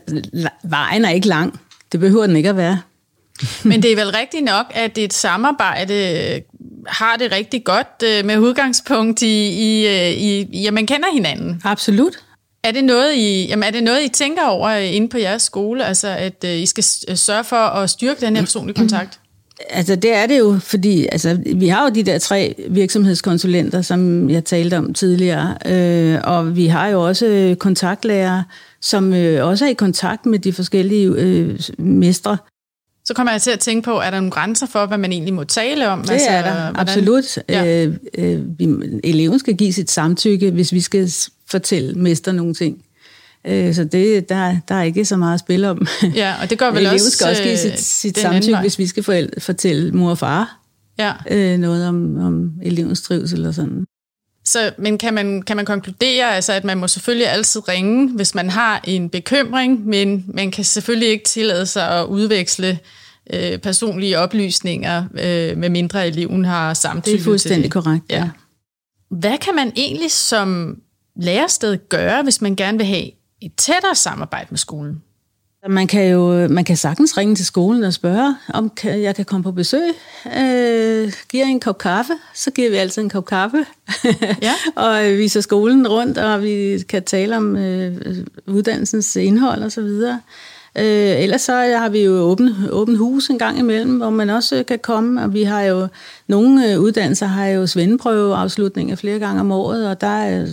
vejen 0.63 1.05
er 1.05 1.09
ikke 1.09 1.27
lang. 1.27 1.59
Det 1.91 1.99
behøver 1.99 2.27
den 2.27 2.35
ikke 2.35 2.49
at 2.49 2.57
være. 2.57 2.81
Men 3.63 3.83
det 3.83 3.91
er 3.91 3.95
vel 3.95 4.11
rigtigt 4.11 4.43
nok, 4.43 4.65
at 4.71 4.97
et 4.97 5.13
samarbejde 5.13 6.41
har 6.87 7.15
det 7.15 7.31
rigtig 7.31 7.63
godt 7.63 8.03
øh, 8.05 8.25
med 8.25 8.37
udgangspunkt 8.37 9.21
i, 9.21 9.49
i, 9.49 9.87
øh, 9.87 10.11
i, 10.11 10.47
i, 10.51 10.67
at 10.67 10.73
man 10.73 10.85
kender 10.85 11.07
hinanden. 11.13 11.61
Absolut. 11.65 12.19
Er 12.63 12.71
det 12.71 12.83
noget, 12.83 13.15
I, 13.15 13.45
jamen 13.47 13.63
er 13.63 13.71
det 13.71 13.83
noget, 13.83 14.03
I 14.03 14.07
tænker 14.07 14.45
over 14.45 14.69
inde 14.69 15.09
på 15.09 15.17
jeres 15.17 15.41
skole, 15.41 15.85
altså 15.85 16.07
at 16.07 16.43
uh, 16.43 16.49
I 16.49 16.65
skal 16.65 16.83
sørge 17.17 17.43
for 17.43 17.55
at 17.55 17.89
styrke 17.89 18.21
den 18.21 18.35
her 18.35 18.43
personlige 18.43 18.75
kontakt? 18.83 19.19
Altså 19.69 19.95
det 19.95 20.13
er 20.13 20.25
det 20.25 20.39
jo, 20.39 20.57
fordi 20.59 21.07
altså, 21.11 21.39
vi 21.55 21.67
har 21.67 21.83
jo 21.83 21.89
de 21.95 22.03
der 22.03 22.17
tre 22.17 22.55
virksomhedskonsulenter, 22.69 23.81
som 23.81 24.29
jeg 24.29 24.45
talte 24.45 24.77
om 24.77 24.93
tidligere, 24.93 25.57
øh, 25.65 26.19
og 26.23 26.55
vi 26.55 26.67
har 26.67 26.87
jo 26.87 27.07
også 27.07 27.55
kontaktlærer, 27.59 28.43
som 28.81 29.13
øh, 29.13 29.47
også 29.47 29.65
er 29.65 29.69
i 29.69 29.73
kontakt 29.73 30.25
med 30.25 30.39
de 30.39 30.53
forskellige 30.53 31.07
øh, 31.07 31.59
mestre. 31.77 32.37
Så 33.09 33.13
kommer 33.13 33.31
jeg 33.31 33.41
til 33.41 33.51
at 33.51 33.59
tænke 33.59 33.85
på, 33.85 33.99
er 33.99 34.09
der 34.11 34.19
nogle 34.19 34.31
grænser 34.31 34.67
for, 34.67 34.85
hvad 34.85 34.97
man 34.97 35.11
egentlig 35.11 35.33
må 35.33 35.43
tale 35.43 35.89
om? 35.89 36.01
Det 36.01 36.11
altså, 36.11 36.29
er 36.29 36.41
der, 36.41 36.53
hvordan? 36.53 36.75
absolut. 36.75 37.37
Ja. 37.49 37.85
Øh, 37.85 37.93
øh, 38.17 38.59
vi, 38.59 38.67
eleven 39.03 39.39
skal 39.39 39.55
give 39.55 39.73
sit 39.73 39.91
samtykke, 39.91 40.51
hvis 40.51 40.73
vi 40.73 40.81
skal 40.81 41.11
fortælle 41.47 41.93
mester 41.93 42.31
nogle 42.31 42.53
ting. 42.53 42.83
Øh, 43.47 43.73
så 43.73 43.83
det, 43.83 44.29
der, 44.29 44.55
der 44.67 44.75
er 44.75 44.83
ikke 44.83 45.05
så 45.05 45.17
meget 45.17 45.33
at 45.33 45.39
spille 45.39 45.69
om. 45.69 45.87
Ja, 46.15 46.33
og 46.41 46.49
det 46.49 46.59
gør 46.59 46.71
vel 46.71 46.77
eleven 46.77 46.93
også 46.93 47.11
skal 47.11 47.27
også 47.29 47.43
give 47.43 47.57
sit, 47.57 47.71
øh, 47.71 47.77
sit 47.77 48.19
samtykke, 48.19 48.59
hvis 48.59 48.79
vi 48.79 48.87
skal 48.87 49.29
fortælle 49.39 49.91
mor 49.91 50.09
og 50.09 50.17
far 50.17 50.59
ja. 50.99 51.13
øh, 51.31 51.57
noget 51.57 51.87
om, 51.87 52.17
om 52.17 52.51
elevens 52.63 53.01
trivsel 53.01 53.45
og 53.45 53.53
sådan. 53.53 53.85
Så, 54.45 54.71
men 54.77 54.97
kan 54.97 55.13
man, 55.13 55.41
kan 55.41 55.55
man 55.55 55.65
konkludere, 55.65 56.35
altså, 56.35 56.53
at 56.53 56.63
man 56.63 56.77
må 56.77 56.87
selvfølgelig 56.87 57.27
altid 57.27 57.67
ringe, 57.67 58.09
hvis 58.09 58.35
man 58.35 58.49
har 58.49 58.81
en 58.83 59.09
bekymring, 59.09 59.87
men 59.87 60.25
man 60.33 60.51
kan 60.51 60.63
selvfølgelig 60.63 61.09
ikke 61.09 61.25
tillade 61.25 61.65
sig 61.65 61.89
at 61.89 62.05
udveksle 62.05 62.79
øh, 63.33 63.57
personlige 63.57 64.19
oplysninger, 64.19 65.03
øh, 65.03 65.57
med 65.57 65.69
mindre 65.69 66.07
eleven 66.07 66.45
har 66.45 66.73
samtykke 66.73 67.15
Det 67.15 67.21
er 67.21 67.23
fuldstændig 67.23 67.63
til 67.63 67.71
korrekt, 67.71 68.05
ja. 68.09 68.17
ja. 68.17 68.29
Hvad 69.09 69.37
kan 69.37 69.55
man 69.55 69.71
egentlig 69.75 70.11
som 70.11 70.77
lærersted 71.15 71.77
gøre, 71.89 72.23
hvis 72.23 72.41
man 72.41 72.55
gerne 72.55 72.77
vil 72.77 72.87
have 72.87 73.05
et 73.41 73.51
tættere 73.57 73.95
samarbejde 73.95 74.47
med 74.49 74.57
skolen? 74.57 75.01
Man 75.67 75.87
kan 75.87 76.11
jo 76.11 76.47
man 76.47 76.65
kan 76.65 76.77
sagtens 76.77 77.17
ringe 77.17 77.35
til 77.35 77.45
skolen 77.45 77.83
og 77.83 77.93
spørge, 77.93 78.35
om 78.53 78.71
jeg 78.83 79.15
kan 79.15 79.25
komme 79.25 79.43
på 79.43 79.51
besøg. 79.51 79.93
Øh, 80.25 81.13
giver 81.29 81.45
en 81.45 81.59
kop 81.59 81.77
kaffe, 81.77 82.13
så 82.33 82.51
giver 82.51 82.69
vi 82.69 82.75
altid 82.75 83.01
en 83.01 83.09
kop 83.09 83.25
kaffe. 83.25 83.65
Ja. 84.41 84.53
og 84.85 85.03
viser 85.03 85.41
skolen 85.41 85.87
rundt, 85.87 86.17
og 86.17 86.43
vi 86.43 86.83
kan 86.89 87.03
tale 87.03 87.37
om 87.37 87.55
øh, 87.55 88.17
uddannelsens 88.47 89.15
indhold 89.15 89.63
og 89.63 89.71
så 89.71 89.81
videre. 89.81 90.21
Øh, 90.79 91.23
ellers 91.23 91.41
så 91.41 91.53
har 91.53 91.89
vi 91.89 92.03
jo 92.03 92.11
åbent 92.11 92.71
åben 92.71 92.95
hus 92.95 93.29
en 93.29 93.39
gang 93.39 93.59
imellem, 93.59 93.97
hvor 93.97 94.09
man 94.09 94.29
også 94.29 94.55
øh, 94.55 94.65
kan 94.65 94.79
komme, 94.79 95.21
og 95.21 95.33
vi 95.33 95.43
har 95.43 95.61
jo, 95.61 95.87
nogle 96.27 96.71
øh, 96.71 96.79
uddannelser 96.79 97.25
har 97.25 97.47
jo 97.47 97.67
svendeprøveafslutninger 97.67 98.95
flere 98.95 99.19
gange 99.19 99.41
om 99.41 99.51
året, 99.51 99.89
og 99.89 100.01
der 100.01 100.07
er, 100.07 100.47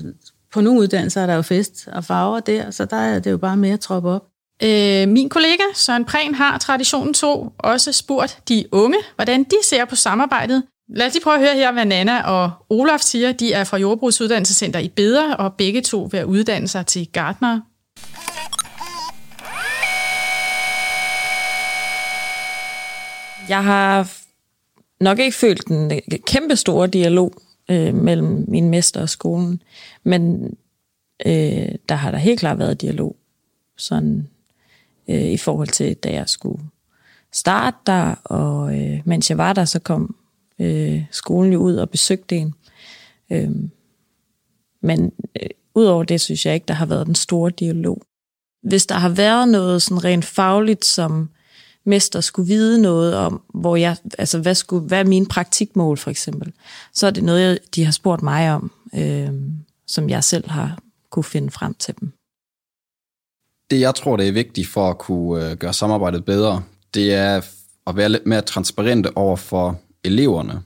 på 0.53 0.61
nogle 0.61 0.81
uddannelser 0.81 1.21
er 1.21 1.27
der 1.27 1.35
jo 1.35 1.43
fest 1.43 1.89
og 1.93 2.05
farver 2.05 2.41
der, 2.41 2.71
så 2.71 2.85
der 2.85 2.97
er 2.97 3.19
det 3.19 3.31
jo 3.31 3.37
bare 3.37 3.57
mere 3.57 3.73
at 3.73 3.81
troppe 3.81 4.09
op. 4.09 4.25
Øh, 4.63 5.09
min 5.09 5.29
kollega 5.29 5.63
Søren 5.75 6.05
Prehn 6.05 6.35
har 6.35 6.59
Traditionen 6.59 7.15
to 7.15 7.53
også 7.59 7.93
spurgt 7.93 8.39
de 8.49 8.65
unge, 8.73 8.99
hvordan 9.15 9.45
de 9.45 9.57
ser 9.63 9.85
på 9.85 9.97
samarbejdet. 9.97 10.63
Lad 10.89 11.07
os 11.07 11.13
lige 11.13 11.23
prøve 11.23 11.37
at 11.37 11.43
høre 11.43 11.55
her, 11.55 11.73
hvad 11.73 11.85
Nana 11.85 12.23
og 12.23 12.51
Olaf 12.71 13.01
siger. 13.01 13.33
De 13.33 13.53
er 13.53 13.65
fra 13.65 13.77
Jordbrugsuddannelsescenter 13.77 14.81
i 14.81 14.89
Beder, 14.89 15.35
og 15.35 15.55
begge 15.55 15.81
to 15.81 16.09
vil 16.13 16.25
uddanne 16.25 16.69
sig 16.69 16.87
til 16.87 17.09
gartner. 17.13 17.61
Jeg 23.49 23.65
har 23.65 24.13
nok 25.01 25.19
ikke 25.19 25.37
følt 25.37 25.67
en 25.67 25.91
kæmpe 26.27 26.57
store 26.57 26.87
dialog 26.87 27.33
øh, 27.71 27.95
mellem 27.95 28.45
min 28.49 28.71
mester 28.71 29.01
og 29.01 29.09
skolen, 29.09 29.63
men 30.03 30.45
øh, 31.27 31.69
der 31.89 31.95
har 31.95 32.11
der 32.11 32.19
helt 32.19 32.41
klart 32.41 32.59
været 32.59 32.81
dialog. 32.81 33.17
Sådan 33.77 34.29
øh, 35.09 35.23
i 35.23 35.37
forhold 35.37 35.69
til, 35.69 35.97
da 35.97 36.13
jeg 36.13 36.29
skulle 36.29 36.63
starte 37.33 37.77
der, 37.87 38.15
og 38.25 38.81
øh, 38.81 39.01
mens 39.05 39.31
jeg 39.31 39.39
var 39.39 39.53
der, 39.53 39.65
så 39.65 39.79
kom 39.79 40.17
øh, 40.59 41.05
skolen 41.11 41.53
jo 41.53 41.61
ud 41.61 41.77
og 41.77 41.91
besøgte 41.91 42.37
en. 42.37 42.55
Øh, 43.31 43.51
men 44.81 45.13
øh, 45.43 45.49
udover 45.75 46.05
det, 46.05 46.21
synes 46.21 46.47
jeg 46.47 46.55
ikke, 46.55 46.67
der 46.69 46.75
har 46.75 46.87
været 46.87 47.07
den 47.07 47.15
store 47.15 47.51
dialog. 47.51 48.03
Hvis 48.63 48.87
der 48.87 48.95
har 48.95 49.09
været 49.09 49.49
noget 49.49 49.83
sådan 49.83 50.05
rent 50.05 50.25
fagligt, 50.25 50.85
som 50.85 51.29
mester 51.87 52.21
skulle 52.21 52.49
vide 52.49 52.83
noget 52.83 53.15
om, 53.15 53.43
hvor 53.55 53.77
jeg, 53.77 53.97
altså 54.19 54.39
hvad, 54.39 54.55
skulle, 54.55 54.87
hvad 54.87 55.01
er 55.01 55.05
mine 55.05 55.27
praktikmål 55.27 55.99
for 55.99 56.11
eksempel, 56.11 56.53
så 56.93 57.07
er 57.07 57.11
det 57.11 57.25
noget, 57.25 57.59
de 57.75 57.85
har 57.85 57.93
spurgt 57.93 58.23
mig 58.23 58.53
om, 58.53 58.71
øh, 58.95 59.31
som 59.87 60.11
jeg 60.11 60.25
selv 60.25 60.51
har 60.51 60.79
kunne 61.11 61.25
finde 61.25 61.51
frem 61.51 61.75
til 61.75 61.95
dem. 62.01 62.13
Det, 63.71 63.81
jeg 63.81 63.95
tror, 63.95 64.17
det 64.17 64.29
er 64.29 64.33
vigtigt 64.33 64.69
for 64.69 64.91
at 64.91 64.99
kunne 64.99 65.51
øh, 65.51 65.57
gøre 65.57 65.73
samarbejdet 65.73 66.25
bedre, 66.25 66.63
det 66.95 67.15
er 67.15 67.41
at 67.87 67.97
være 67.97 68.09
lidt 68.09 68.27
mere 68.27 68.43
transparente 68.43 69.17
over 69.17 69.37
for 69.37 69.81
eleverne. 70.05 70.63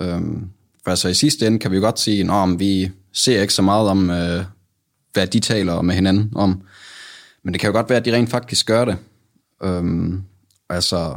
Øhm, 0.00 0.50
for 0.84 0.90
altså 0.90 1.08
i 1.08 1.14
sidste 1.14 1.46
ende 1.46 1.58
kan 1.58 1.70
vi 1.70 1.76
jo 1.76 1.82
godt 1.82 1.98
sige, 1.98 2.32
at 2.32 2.58
vi 2.58 2.90
ser 3.12 3.40
ikke 3.40 3.54
så 3.54 3.62
meget 3.62 3.88
om, 3.88 4.10
øh, 4.10 4.44
hvad 5.12 5.26
de 5.26 5.40
taler 5.40 5.82
med 5.82 5.94
hinanden 5.94 6.32
om. 6.34 6.62
Men 7.42 7.52
det 7.52 7.60
kan 7.60 7.68
jo 7.68 7.72
godt 7.72 7.88
være, 7.88 7.98
at 7.98 8.04
de 8.04 8.14
rent 8.14 8.30
faktisk 8.30 8.66
gør 8.66 8.84
det. 8.84 8.96
Øhm, 9.62 10.22
altså, 10.70 11.16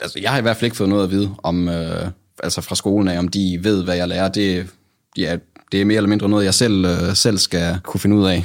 altså, 0.00 0.18
jeg 0.18 0.30
har 0.30 0.38
i 0.38 0.42
hvert 0.42 0.56
fald 0.56 0.64
ikke 0.64 0.76
fået 0.76 0.88
noget 0.88 1.04
at 1.04 1.10
vide 1.10 1.34
om, 1.42 1.68
øh, 1.68 2.10
altså 2.42 2.60
fra 2.60 2.74
skolen 2.74 3.08
af, 3.08 3.18
om 3.18 3.28
de 3.28 3.58
ved, 3.62 3.84
hvad 3.84 3.96
jeg 3.96 4.08
lærer. 4.08 4.28
Det, 4.28 4.70
ja, 5.16 5.36
det 5.72 5.80
er 5.80 5.84
mere 5.84 5.96
eller 5.96 6.08
mindre 6.08 6.28
noget, 6.28 6.44
jeg 6.44 6.54
selv, 6.54 6.84
øh, 6.84 7.14
selv 7.14 7.38
skal 7.38 7.80
kunne 7.82 8.00
finde 8.00 8.16
ud 8.16 8.26
af. 8.26 8.44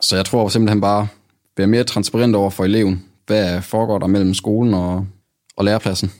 Så 0.00 0.16
jeg 0.16 0.24
tror 0.24 0.48
simpelthen 0.48 0.80
bare, 0.80 1.08
være 1.56 1.66
mere 1.66 1.84
transparent 1.84 2.36
over 2.36 2.50
for 2.50 2.64
eleven. 2.64 3.04
Hvad 3.26 3.62
foregår 3.62 3.98
der 3.98 4.06
mellem 4.06 4.34
skolen 4.34 4.74
og, 4.74 5.06
og 5.56 5.64
lærepladsen? 5.64 6.12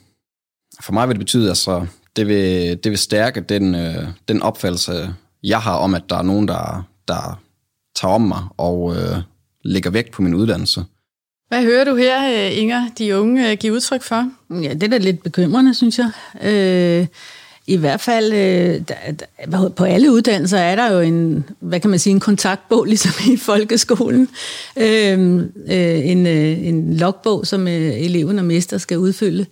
For 0.80 0.92
mig 0.92 1.08
vil 1.08 1.14
det 1.14 1.20
betyde, 1.20 1.48
altså, 1.48 1.86
det 2.16 2.26
vil, 2.26 2.78
det 2.84 2.90
vil 2.90 2.98
stærke 2.98 3.40
den, 3.40 3.74
øh, 3.74 4.08
den 4.28 4.42
opfattelse, 4.42 5.14
jeg 5.42 5.60
har 5.60 5.74
om, 5.74 5.94
at 5.94 6.02
der 6.08 6.16
er 6.16 6.22
nogen, 6.22 6.48
der, 6.48 6.88
der 7.08 7.40
tager 7.96 8.14
om 8.14 8.20
mig 8.20 8.42
og 8.56 8.96
øh, 8.96 9.16
lægger 9.64 9.90
vægt 9.90 10.12
på 10.12 10.22
min 10.22 10.34
uddannelse. 10.34 10.84
Hvad 11.50 11.62
hører 11.62 11.84
du 11.84 11.96
her, 11.96 12.46
øh, 12.46 12.58
Inger, 12.58 12.88
de 12.98 13.18
unge 13.18 13.50
øh, 13.50 13.56
give 13.56 13.72
udtryk 13.72 14.02
for? 14.02 14.30
Mm, 14.48 14.62
ja, 14.62 14.74
det 14.74 14.82
er 14.82 14.88
da 14.88 14.98
lidt 14.98 15.22
bekymrende, 15.22 15.74
synes 15.74 15.98
jeg. 15.98 16.10
Øh, 16.42 17.06
I 17.66 17.76
hvert 17.76 18.00
fald, 18.00 18.32
øh, 18.32 18.82
der, 18.88 19.68
på 19.68 19.84
alle 19.84 20.12
uddannelser 20.12 20.58
er 20.58 20.76
der 20.76 20.92
jo 20.92 21.00
en, 21.00 21.44
hvad 21.60 21.80
kan 21.80 21.90
man 21.90 21.98
sige, 21.98 22.10
en 22.10 22.20
kontaktbog, 22.20 22.84
ligesom 22.92 23.32
i 23.32 23.36
folkeskolen. 23.36 24.28
Øh, 24.76 25.34
øh, 25.70 26.08
en, 26.08 26.26
øh, 26.26 26.66
en 26.66 26.96
logbog, 26.96 27.46
som 27.46 27.68
øh, 27.68 28.00
eleven 28.00 28.38
og 28.38 28.44
mester 28.44 28.78
skal 28.78 28.98
udfylde 28.98 29.46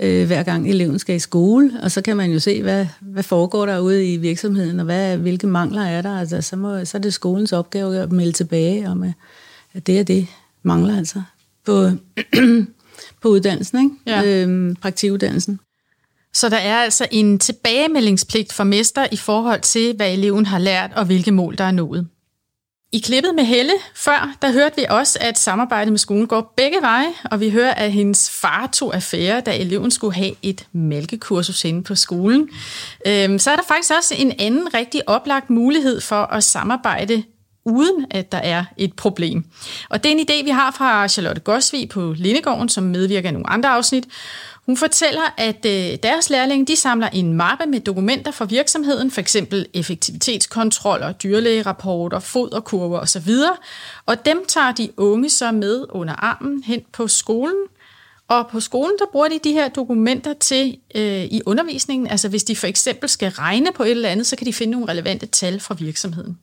øh, 0.00 0.26
hver 0.26 0.42
gang 0.42 0.70
eleven 0.70 0.98
skal 0.98 1.16
i 1.16 1.18
skole, 1.18 1.72
og 1.82 1.90
så 1.90 2.02
kan 2.02 2.16
man 2.16 2.32
jo 2.32 2.38
se, 2.38 2.62
hvad, 2.62 2.86
hvad 3.00 3.22
foregår 3.22 3.66
der 3.66 3.78
ude 3.78 4.12
i 4.12 4.16
virksomheden, 4.16 4.80
og 4.80 4.84
hvad, 4.84 5.16
hvilke 5.16 5.46
mangler 5.46 5.82
er 5.82 6.02
der. 6.02 6.18
Altså, 6.18 6.42
så, 6.42 6.56
må, 6.56 6.84
så 6.84 6.96
er 6.98 7.02
det 7.02 7.14
skolens 7.14 7.52
opgave 7.52 7.98
at 7.98 8.12
melde 8.12 8.32
tilbage 8.32 8.88
om, 8.88 9.04
at 9.74 9.86
det 9.86 9.98
er 9.98 10.02
det 10.02 10.26
mangler 10.62 10.98
altså 10.98 11.22
på, 11.70 11.90
på 13.22 13.28
uddannelsen, 13.28 13.78
ikke? 13.78 13.96
Ja. 14.06 14.24
Øhm, 14.24 14.76
praktikuddannelsen. 14.76 15.60
Så 16.34 16.48
der 16.48 16.56
er 16.56 16.76
altså 16.76 17.06
en 17.10 17.38
tilbagemeldingspligt 17.38 18.52
for 18.52 18.64
mester 18.64 19.06
i 19.12 19.16
forhold 19.16 19.60
til, 19.60 19.96
hvad 19.96 20.12
eleven 20.12 20.46
har 20.46 20.58
lært 20.58 20.90
og 20.96 21.04
hvilke 21.04 21.32
mål, 21.32 21.58
der 21.58 21.64
er 21.64 21.70
nået. 21.70 22.06
I 22.92 22.98
klippet 22.98 23.34
med 23.34 23.44
Helle 23.44 23.72
før, 23.94 24.36
der 24.42 24.52
hørte 24.52 24.76
vi 24.76 24.86
også, 24.90 25.18
at 25.20 25.38
samarbejdet 25.38 25.92
med 25.92 25.98
skolen 25.98 26.26
går 26.26 26.54
begge 26.56 26.78
veje, 26.80 27.08
og 27.24 27.40
vi 27.40 27.50
hører, 27.50 27.74
at 27.74 27.92
hendes 27.92 28.30
far 28.30 28.68
tog 28.72 28.94
affære, 28.94 29.40
da 29.40 29.56
eleven 29.56 29.90
skulle 29.90 30.14
have 30.14 30.32
et 30.42 30.66
mælkekursus 30.72 31.64
inde 31.64 31.82
på 31.82 31.94
skolen. 31.94 32.48
Øhm, 33.06 33.38
så 33.38 33.50
er 33.50 33.56
der 33.56 33.62
faktisk 33.68 33.92
også 33.98 34.14
en 34.18 34.32
anden 34.38 34.74
rigtig 34.74 35.08
oplagt 35.08 35.50
mulighed 35.50 36.00
for 36.00 36.22
at 36.22 36.44
samarbejde 36.44 37.22
uden 37.64 38.06
at 38.10 38.32
der 38.32 38.38
er 38.38 38.64
et 38.76 38.94
problem. 38.96 39.44
Og 39.90 40.04
det 40.04 40.12
er 40.12 40.16
en 40.16 40.26
idé, 40.30 40.44
vi 40.44 40.50
har 40.50 40.70
fra 40.70 41.08
Charlotte 41.08 41.40
Gosvig 41.40 41.88
på 41.88 42.14
Lindegården, 42.16 42.68
som 42.68 42.84
medvirker 42.84 43.28
i 43.28 43.32
nogle 43.32 43.50
andre 43.50 43.68
afsnit. 43.68 44.04
Hun 44.66 44.76
fortæller, 44.76 45.34
at 45.36 45.66
øh, 45.66 45.98
deres 46.02 46.30
lærlinge 46.30 46.66
de 46.66 46.76
samler 46.76 47.08
en 47.08 47.32
mappe 47.32 47.66
med 47.66 47.80
dokumenter 47.80 48.30
fra 48.30 48.44
virksomheden, 48.44 49.10
f.eks. 49.10 49.36
effektivitetskontroller, 49.74 51.12
dyrlægerapporter, 51.12 52.18
foderkurver 52.18 52.98
osv. 52.98 53.30
Og 54.06 54.24
dem 54.24 54.44
tager 54.48 54.72
de 54.72 54.88
unge 54.96 55.30
så 55.30 55.52
med 55.52 55.86
under 55.88 56.14
armen 56.14 56.62
hen 56.62 56.80
på 56.92 57.08
skolen. 57.08 57.56
Og 58.28 58.48
på 58.48 58.60
skolen, 58.60 58.92
der 58.98 59.04
bruger 59.12 59.28
de 59.28 59.40
de 59.44 59.52
her 59.52 59.68
dokumenter 59.68 60.32
til 60.32 60.78
øh, 60.94 61.24
i 61.24 61.42
undervisningen. 61.46 62.08
Altså 62.08 62.28
hvis 62.28 62.44
de 62.44 62.56
for 62.56 62.66
eksempel 62.66 63.08
skal 63.08 63.30
regne 63.30 63.72
på 63.74 63.82
et 63.82 63.90
eller 63.90 64.08
andet, 64.08 64.26
så 64.26 64.36
kan 64.36 64.46
de 64.46 64.52
finde 64.52 64.70
nogle 64.70 64.88
relevante 64.88 65.26
tal 65.26 65.60
fra 65.60 65.74
virksomheden. 65.78 66.38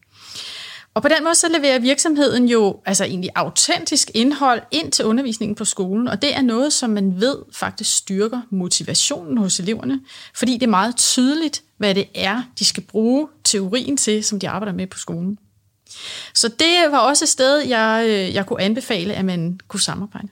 Og 0.98 1.04
på 1.04 1.08
den 1.08 1.24
måde 1.24 1.36
så 1.36 1.48
leverer 1.50 1.80
virksomheden 1.80 2.46
jo 2.46 2.82
altså 2.86 3.04
egentlig 3.04 3.30
autentisk 3.36 4.12
indhold 4.14 4.62
ind 4.72 4.92
til 4.92 5.06
undervisningen 5.06 5.56
på 5.56 5.66
skolen, 5.66 6.08
og 6.08 6.22
det 6.22 6.36
er 6.36 6.42
noget, 6.42 6.74
som 6.74 6.90
man 6.90 7.22
ved 7.22 7.36
faktisk 7.54 7.98
styrker 7.98 8.42
motivationen 8.50 9.38
hos 9.38 9.60
eleverne, 9.60 10.00
fordi 10.36 10.54
det 10.54 10.64
er 10.64 10.70
meget 10.70 10.96
tydeligt, 10.96 11.64
hvad 11.78 11.96
det 11.96 12.06
er, 12.16 12.44
de 12.60 12.66
skal 12.66 12.84
bruge 12.84 13.28
teorien 13.44 13.98
til, 13.98 14.24
som 14.24 14.40
de 14.40 14.50
arbejder 14.50 14.74
med 14.74 14.88
på 14.88 14.98
skolen. 14.98 15.38
Så 16.34 16.48
det 16.48 16.92
var 16.92 17.00
også 17.00 17.26
et 17.26 17.30
sted, 17.30 17.58
jeg, 17.58 18.06
øh, 18.08 18.36
jeg 18.36 18.46
kunne 18.46 18.62
anbefale, 18.62 19.14
at 19.14 19.26
man 19.26 19.60
kunne 19.68 19.82
samarbejde. 19.82 20.28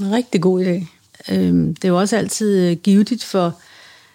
En 0.00 0.12
rigtig 0.12 0.42
god 0.42 0.64
idé. 0.64 0.86
Øhm, 1.34 1.74
det 1.74 1.84
er 1.84 1.88
jo 1.88 1.98
også 1.98 2.16
altid 2.16 2.70
øh, 2.70 2.76
givetigt 2.76 3.24
for 3.24 3.60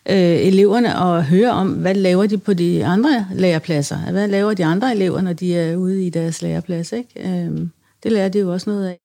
øh, 0.10 0.48
eleverne 0.48 0.98
og 0.98 1.26
høre 1.26 1.52
om, 1.52 1.68
hvad 1.68 1.96
laver 1.96 2.26
de 2.26 2.38
på 2.38 2.54
de 2.54 2.86
andre 2.86 3.28
lærepladser? 3.34 3.98
Hvad 4.12 4.28
laver 4.28 4.54
de 4.54 4.66
andre 4.66 4.92
elever, 4.92 5.22
når 5.22 5.34
de 5.34 5.56
er 5.56 5.76
ude 5.76 6.06
i 6.06 6.10
deres 6.10 6.42
læreplads? 6.42 6.92
Ikke? 6.92 7.10
Øh, 7.16 7.68
det 8.04 8.12
lærer 8.12 8.30
de 8.30 8.40
jo 8.40 8.54
også 8.54 8.70
noget 8.70 8.88
af. 8.88 8.98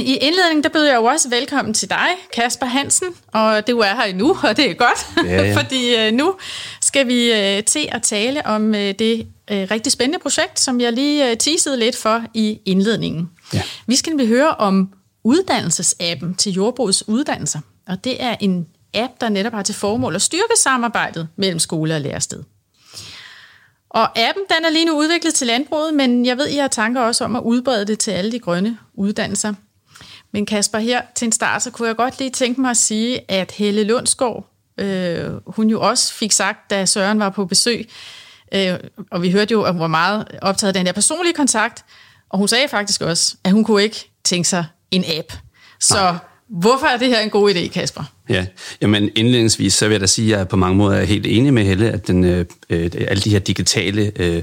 I 0.00 0.16
indledningen, 0.16 0.64
der 0.64 0.68
bød 0.68 0.84
jeg 0.84 0.96
jo 0.96 1.04
også 1.04 1.28
velkommen 1.28 1.74
til 1.74 1.90
dig, 1.90 2.08
Kasper 2.32 2.66
Hansen, 2.66 3.08
og 3.32 3.66
det 3.66 3.72
er 3.72 3.96
her 3.96 4.04
endnu, 4.04 4.36
og 4.42 4.56
det 4.56 4.70
er 4.70 4.74
godt, 4.74 5.26
ja, 5.28 5.42
ja. 5.42 5.56
fordi 5.60 5.96
øh, 5.96 6.12
nu 6.12 6.34
skal 6.80 7.08
vi 7.08 7.32
øh, 7.32 7.64
til 7.64 7.88
at 7.92 8.02
tale 8.02 8.46
om 8.46 8.74
øh, 8.74 8.94
det 8.98 9.26
øh, 9.50 9.66
rigtig 9.70 9.92
spændende 9.92 10.18
projekt, 10.18 10.60
som 10.60 10.80
jeg 10.80 10.92
lige 10.92 11.30
øh, 11.30 11.36
teasede 11.36 11.78
lidt 11.78 11.96
for 11.96 12.22
i 12.34 12.60
indledningen. 12.64 13.30
Ja. 13.54 13.62
Vi 13.86 13.96
skal 13.96 14.10
nemlig 14.10 14.28
høre 14.28 14.48
om 14.48 14.90
uddannelsesappen 15.28 16.34
til 16.34 16.52
jordbrugets 16.52 17.08
uddannelser. 17.08 17.60
Og 17.86 18.04
det 18.04 18.22
er 18.22 18.36
en 18.40 18.66
app, 18.94 19.12
der 19.20 19.28
netop 19.28 19.52
har 19.52 19.62
til 19.62 19.74
formål 19.74 20.14
at 20.14 20.22
styrke 20.22 20.52
samarbejdet 20.58 21.28
mellem 21.36 21.58
skole 21.58 21.94
og 21.94 22.00
lærested. 22.00 22.42
Og 23.90 24.18
appen 24.18 24.42
den 24.56 24.64
er 24.64 24.70
lige 24.70 24.84
nu 24.84 24.98
udviklet 24.98 25.34
til 25.34 25.46
landbruget, 25.46 25.94
men 25.94 26.26
jeg 26.26 26.36
ved, 26.36 26.48
I 26.48 26.56
har 26.56 26.68
tanker 26.68 27.00
også 27.00 27.24
om 27.24 27.36
at 27.36 27.42
udbrede 27.42 27.86
det 27.86 27.98
til 27.98 28.10
alle 28.10 28.32
de 28.32 28.38
grønne 28.38 28.78
uddannelser. 28.94 29.54
Men 30.32 30.46
Kasper, 30.46 30.78
her 30.78 31.02
til 31.14 31.26
en 31.26 31.32
start, 31.32 31.62
så 31.62 31.70
kunne 31.70 31.88
jeg 31.88 31.96
godt 31.96 32.18
lige 32.18 32.30
tænke 32.30 32.60
mig 32.60 32.70
at 32.70 32.76
sige, 32.76 33.30
at 33.30 33.52
Helle 33.52 33.84
Lundsgaard, 33.84 34.50
øh, 34.78 35.30
hun 35.46 35.70
jo 35.70 35.80
også 35.80 36.14
fik 36.14 36.32
sagt, 36.32 36.70
da 36.70 36.86
Søren 36.86 37.18
var 37.18 37.30
på 37.30 37.46
besøg, 37.46 37.88
øh, 38.54 38.74
og 39.10 39.22
vi 39.22 39.30
hørte 39.30 39.52
jo, 39.52 39.62
at 39.62 39.72
hun 39.72 39.80
var 39.80 39.86
meget 39.86 40.38
optaget 40.42 40.68
af 40.68 40.74
den 40.74 40.86
der 40.86 40.92
personlige 40.92 41.34
kontakt, 41.34 41.84
og 42.28 42.38
hun 42.38 42.48
sagde 42.48 42.68
faktisk 42.68 43.00
også, 43.00 43.36
at 43.44 43.52
hun 43.52 43.64
kunne 43.64 43.82
ikke 43.82 44.10
tænke 44.24 44.48
sig 44.48 44.66
en 44.90 45.04
app. 45.18 45.32
Så 45.80 46.00
Nej. 46.02 46.14
hvorfor 46.48 46.86
er 46.86 46.96
det 46.96 47.08
her 47.08 47.20
en 47.20 47.30
god 47.30 47.54
idé, 47.54 47.68
Kasper? 47.68 48.04
Ja, 48.28 48.46
jamen 48.82 49.10
indledningsvis 49.16 49.74
så 49.74 49.86
vil 49.86 49.94
jeg 49.94 50.00
da 50.00 50.06
sige, 50.06 50.32
at 50.34 50.38
jeg 50.38 50.48
på 50.48 50.56
mange 50.56 50.76
måder 50.76 50.96
er 50.96 51.04
helt 51.04 51.26
enig 51.26 51.54
med 51.54 51.64
Helle, 51.64 51.90
at 51.90 52.06
den, 52.06 52.24
øh, 52.24 52.44
øh, 52.70 52.90
alle 53.08 53.22
de 53.22 53.30
her 53.30 53.38
digitale 53.38 54.12
øh, 54.16 54.42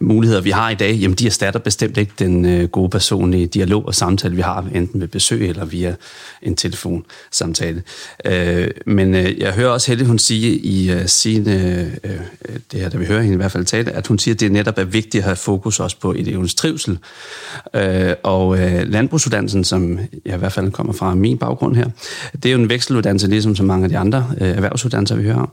muligheder, 0.00 0.40
vi 0.40 0.50
har 0.50 0.70
i 0.70 0.74
dag, 0.74 0.94
jamen 0.94 1.16
de 1.16 1.26
erstatter 1.26 1.60
bestemt 1.60 1.96
ikke 1.96 2.12
den 2.18 2.44
øh, 2.44 2.68
gode 2.68 2.90
personlige 2.90 3.46
dialog 3.46 3.86
og 3.86 3.94
samtale, 3.94 4.36
vi 4.36 4.42
har, 4.42 4.68
enten 4.74 5.00
ved 5.00 5.08
besøg 5.08 5.48
eller 5.48 5.64
via 5.64 5.94
en 6.42 6.56
telefonsamtale. 6.56 7.82
Øh, 8.24 8.70
men 8.86 9.14
øh, 9.14 9.38
jeg 9.38 9.52
hører 9.52 9.68
også 9.68 9.90
Helle, 9.90 10.06
hun 10.06 10.18
sige 10.18 10.56
i 10.56 10.90
øh, 10.90 11.06
sin, 11.06 11.48
øh, 11.48 11.86
øh 12.04 12.10
det 12.72 12.80
her, 12.80 12.88
da 12.88 12.98
vi 12.98 13.06
hører 13.06 13.20
hende 13.22 13.34
i 13.34 13.36
hvert 13.36 13.52
fald 13.52 13.64
tale, 13.64 13.92
at 13.92 14.06
hun 14.06 14.18
siger, 14.18 14.34
at 14.34 14.40
det 14.40 14.52
netop 14.52 14.78
er 14.78 14.84
vigtigt 14.84 15.22
at 15.22 15.24
have 15.24 15.36
fokus 15.36 15.80
også 15.80 15.96
på 16.00 16.12
elevens 16.12 16.54
trivsel. 16.54 16.98
Øh, 17.74 18.14
og 18.22 18.58
øh, 18.58 18.88
landbrugsuddannelsen, 18.88 19.64
som 19.64 19.98
jeg 20.24 20.34
i 20.34 20.38
hvert 20.38 20.52
fald 20.52 20.70
kommer 20.70 20.92
fra 20.92 21.14
min 21.14 21.38
baggrund 21.38 21.76
her, 21.76 21.90
det 22.32 22.46
er 22.46 22.52
jo 22.52 22.58
en 22.58 22.68
vekseluddannelse, 22.68 23.15
erhvervsuddannelse, 23.16 23.28
ligesom 23.28 23.56
så 23.56 23.62
mange 23.62 23.84
af 23.84 23.90
de 23.90 23.98
andre 23.98 24.26
øh, 24.40 24.56
erhvervsuddannelser, 24.56 25.16
vi 25.16 25.22
hører 25.22 25.38
om. 25.38 25.50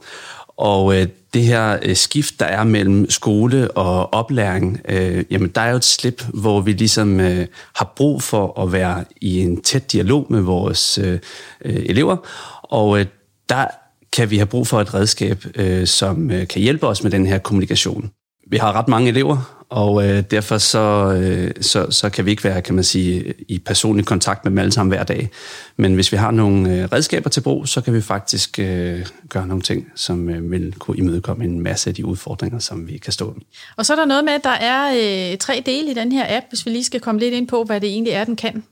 Og 0.58 0.96
øh, 0.96 1.08
det 1.34 1.44
her 1.44 1.80
øh, 1.82 1.96
skift, 1.96 2.40
der 2.40 2.46
er 2.46 2.64
mellem 2.64 3.10
skole 3.10 3.72
og 3.72 4.14
oplæring, 4.14 4.80
øh, 4.90 5.24
jamen 5.32 5.50
der 5.50 5.62
er 5.62 5.70
jo 5.70 5.76
et 5.76 5.84
slip, 5.84 6.24
hvor 6.34 6.62
vi 6.62 6.72
ligesom 6.74 7.20
øh, 7.20 7.48
har 7.76 7.94
brug 7.96 8.22
for 8.22 8.62
at 8.62 8.72
være 8.72 9.06
i 9.22 9.40
en 9.40 9.62
tæt 9.62 9.92
dialog 9.92 10.26
med 10.30 10.42
vores 10.42 10.98
øh, 10.98 11.20
øh 11.66 11.84
elever, 11.86 12.18
og 12.64 13.00
øh, 13.00 13.06
der 13.50 13.68
kan 14.12 14.30
vi 14.30 14.38
have 14.38 14.48
brug 14.48 14.68
for 14.68 14.82
et 14.82 14.94
redskab, 14.94 15.46
øh, 15.56 15.88
som 15.88 16.32
øh, 16.32 16.48
kan 16.48 16.62
hjælpe 16.62 16.88
os 16.88 17.04
med 17.04 17.12
den 17.12 17.26
her 17.26 17.38
kommunikation. 17.38 18.12
Vi 18.52 18.58
har 18.58 18.74
ret 18.74 18.88
mange 18.88 19.10
elever, 19.10 19.63
og 19.74 20.10
øh, 20.10 20.24
derfor 20.32 20.58
så, 20.58 21.14
øh, 21.22 21.52
så, 21.62 21.92
så 21.92 22.10
kan 22.10 22.26
vi 22.26 22.32
ikke 22.32 22.44
være, 22.44 22.62
kan 22.62 22.76
man 22.76 22.84
sige, 22.84 23.34
i 23.48 23.60
personlig 23.60 24.06
kontakt 24.06 24.46
med 24.46 24.52
dem 24.52 24.58
alle 24.58 24.72
sammen 24.72 24.92
hver 24.92 25.04
dag. 25.04 25.30
Men 25.78 25.94
hvis 25.94 26.12
vi 26.12 26.18
har 26.18 26.32
nogle 26.32 26.74
øh, 26.74 26.86
redskaber 26.92 27.30
til 27.30 27.42
brug, 27.42 27.68
så 27.68 27.82
kan 27.82 27.94
vi 27.94 28.02
faktisk 28.02 28.60
øh, 28.60 29.06
gøre 29.30 29.48
nogle 29.48 29.62
ting, 29.62 29.92
som 29.96 30.30
øh, 30.30 30.52
vil 30.52 30.74
kunne 30.80 30.98
imødekomme 30.98 31.44
en 31.44 31.60
masse 31.62 31.90
af 31.90 31.96
de 31.96 32.06
udfordringer, 32.06 32.60
som 32.60 32.88
vi 32.88 32.98
kan 32.98 33.14
stå 33.14 33.26
med. 33.26 33.42
Og 33.78 33.86
så 33.86 33.94
er 33.94 33.98
der 33.98 34.06
noget 34.06 34.26
med, 34.26 34.34
at 34.34 34.44
der 34.44 34.50
er 34.50 34.92
øh, 35.32 35.38
tre 35.38 35.64
dele 35.66 35.92
i 35.92 35.94
den 35.94 36.12
her 36.12 36.38
app, 36.38 36.46
hvis 36.50 36.66
vi 36.66 36.72
lige 36.72 36.84
skal 36.84 37.00
komme 37.00 37.20
lidt 37.20 37.34
ind 37.34 37.48
på, 37.48 37.64
hvad 37.64 37.82
det 37.82 37.90
egentlig 37.90 38.14
er, 38.14 38.24
den 38.24 38.36
kan. 38.36 38.64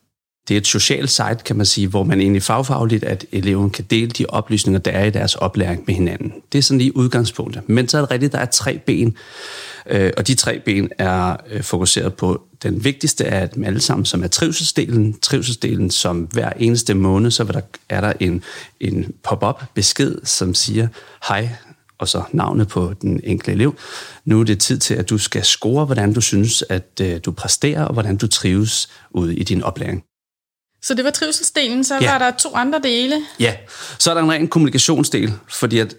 Det 0.47 0.53
er 0.53 0.57
et 0.57 0.67
socialt 0.67 1.09
site, 1.09 1.37
kan 1.45 1.55
man 1.55 1.65
sige, 1.65 1.87
hvor 1.87 2.03
man 2.03 2.21
egentlig 2.21 2.43
fagfagligt, 2.43 3.03
at 3.03 3.25
eleven 3.31 3.69
kan 3.69 3.85
dele 3.89 4.11
de 4.11 4.25
oplysninger, 4.29 4.79
der 4.79 4.91
er 4.91 5.05
i 5.05 5.09
deres 5.09 5.35
oplæring 5.35 5.83
med 5.87 5.95
hinanden. 5.95 6.33
Det 6.51 6.57
er 6.57 6.63
sådan 6.63 6.77
lige 6.77 6.97
udgangspunktet. 6.97 7.69
Men 7.69 7.87
så 7.87 7.97
er 7.97 8.01
det 8.01 8.11
rigtigt, 8.11 8.31
der 8.31 8.39
er 8.39 8.45
tre 8.45 8.77
ben, 8.77 9.15
øh, 9.89 10.11
og 10.17 10.27
de 10.27 10.35
tre 10.35 10.59
ben 10.65 10.89
er 10.97 11.37
øh, 11.49 11.63
fokuseret 11.63 12.13
på 12.13 12.41
den 12.63 12.83
vigtigste 12.83 13.25
af 13.25 13.49
dem 13.49 13.63
alle 13.63 13.79
sammen, 13.79 14.05
som 14.05 14.23
er 14.23 14.27
trivselsdelen. 14.27 15.19
Trivselsdelen, 15.21 15.91
som 15.91 16.19
hver 16.21 16.49
eneste 16.57 16.93
måned, 16.93 17.31
så 17.31 17.43
der, 17.43 17.61
er 17.89 18.01
der 18.01 18.13
en, 18.19 18.43
en 18.79 19.13
pop-up 19.23 19.63
besked, 19.73 20.15
som 20.23 20.53
siger, 20.53 20.87
hej, 21.27 21.49
og 21.99 22.07
så 22.07 22.23
navnet 22.31 22.67
på 22.67 22.93
den 23.01 23.19
enkelte 23.23 23.51
elev. 23.51 23.75
Nu 24.25 24.39
er 24.39 24.43
det 24.43 24.59
tid 24.59 24.77
til, 24.77 24.93
at 24.93 25.09
du 25.09 25.17
skal 25.17 25.43
score, 25.43 25.85
hvordan 25.85 26.13
du 26.13 26.21
synes, 26.21 26.63
at 26.69 27.01
øh, 27.01 27.19
du 27.25 27.31
præsterer, 27.31 27.83
og 27.83 27.93
hvordan 27.93 28.17
du 28.17 28.27
trives 28.27 28.89
ude 29.11 29.35
i 29.35 29.43
din 29.43 29.63
oplæring. 29.63 30.03
Så 30.83 30.93
det 30.93 31.05
var 31.05 31.11
trivselsdelen, 31.11 31.83
så 31.83 31.97
ja. 32.01 32.11
var 32.11 32.17
der 32.17 32.31
to 32.37 32.55
andre 32.55 32.79
dele. 32.83 33.15
Ja, 33.39 33.55
så 33.97 34.09
er 34.09 34.13
der 34.13 34.21
en 34.21 34.31
ren 34.31 34.47
kommunikationsdel, 34.47 35.33
fordi 35.49 35.79
at 35.79 35.95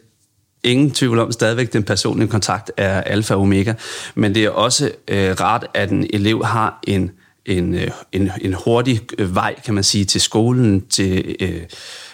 ingen 0.65 0.91
tvivl 0.91 1.19
om 1.19 1.33
stadigvæk, 1.33 1.73
den 1.73 1.83
personlige 1.83 2.29
kontakt 2.29 2.71
er 2.77 3.01
alfa 3.01 3.35
og 3.35 3.41
omega, 3.41 3.75
men 4.15 4.35
det 4.35 4.45
er 4.45 4.51
også 4.51 4.91
øh, 5.09 5.41
rart, 5.41 5.67
at 5.75 5.91
en 5.91 6.07
elev 6.13 6.45
har 6.45 6.79
en, 6.87 7.11
en, 7.47 7.75
øh, 7.75 7.91
en, 8.13 8.31
en 8.41 8.55
hurtig 8.55 9.01
øh, 9.19 9.35
vej, 9.35 9.61
kan 9.65 9.75
man 9.75 9.85
sige, 9.85 10.05
til 10.05 10.21
skolen, 10.21 10.87
til... 10.87 11.37
Øh, 11.41 11.63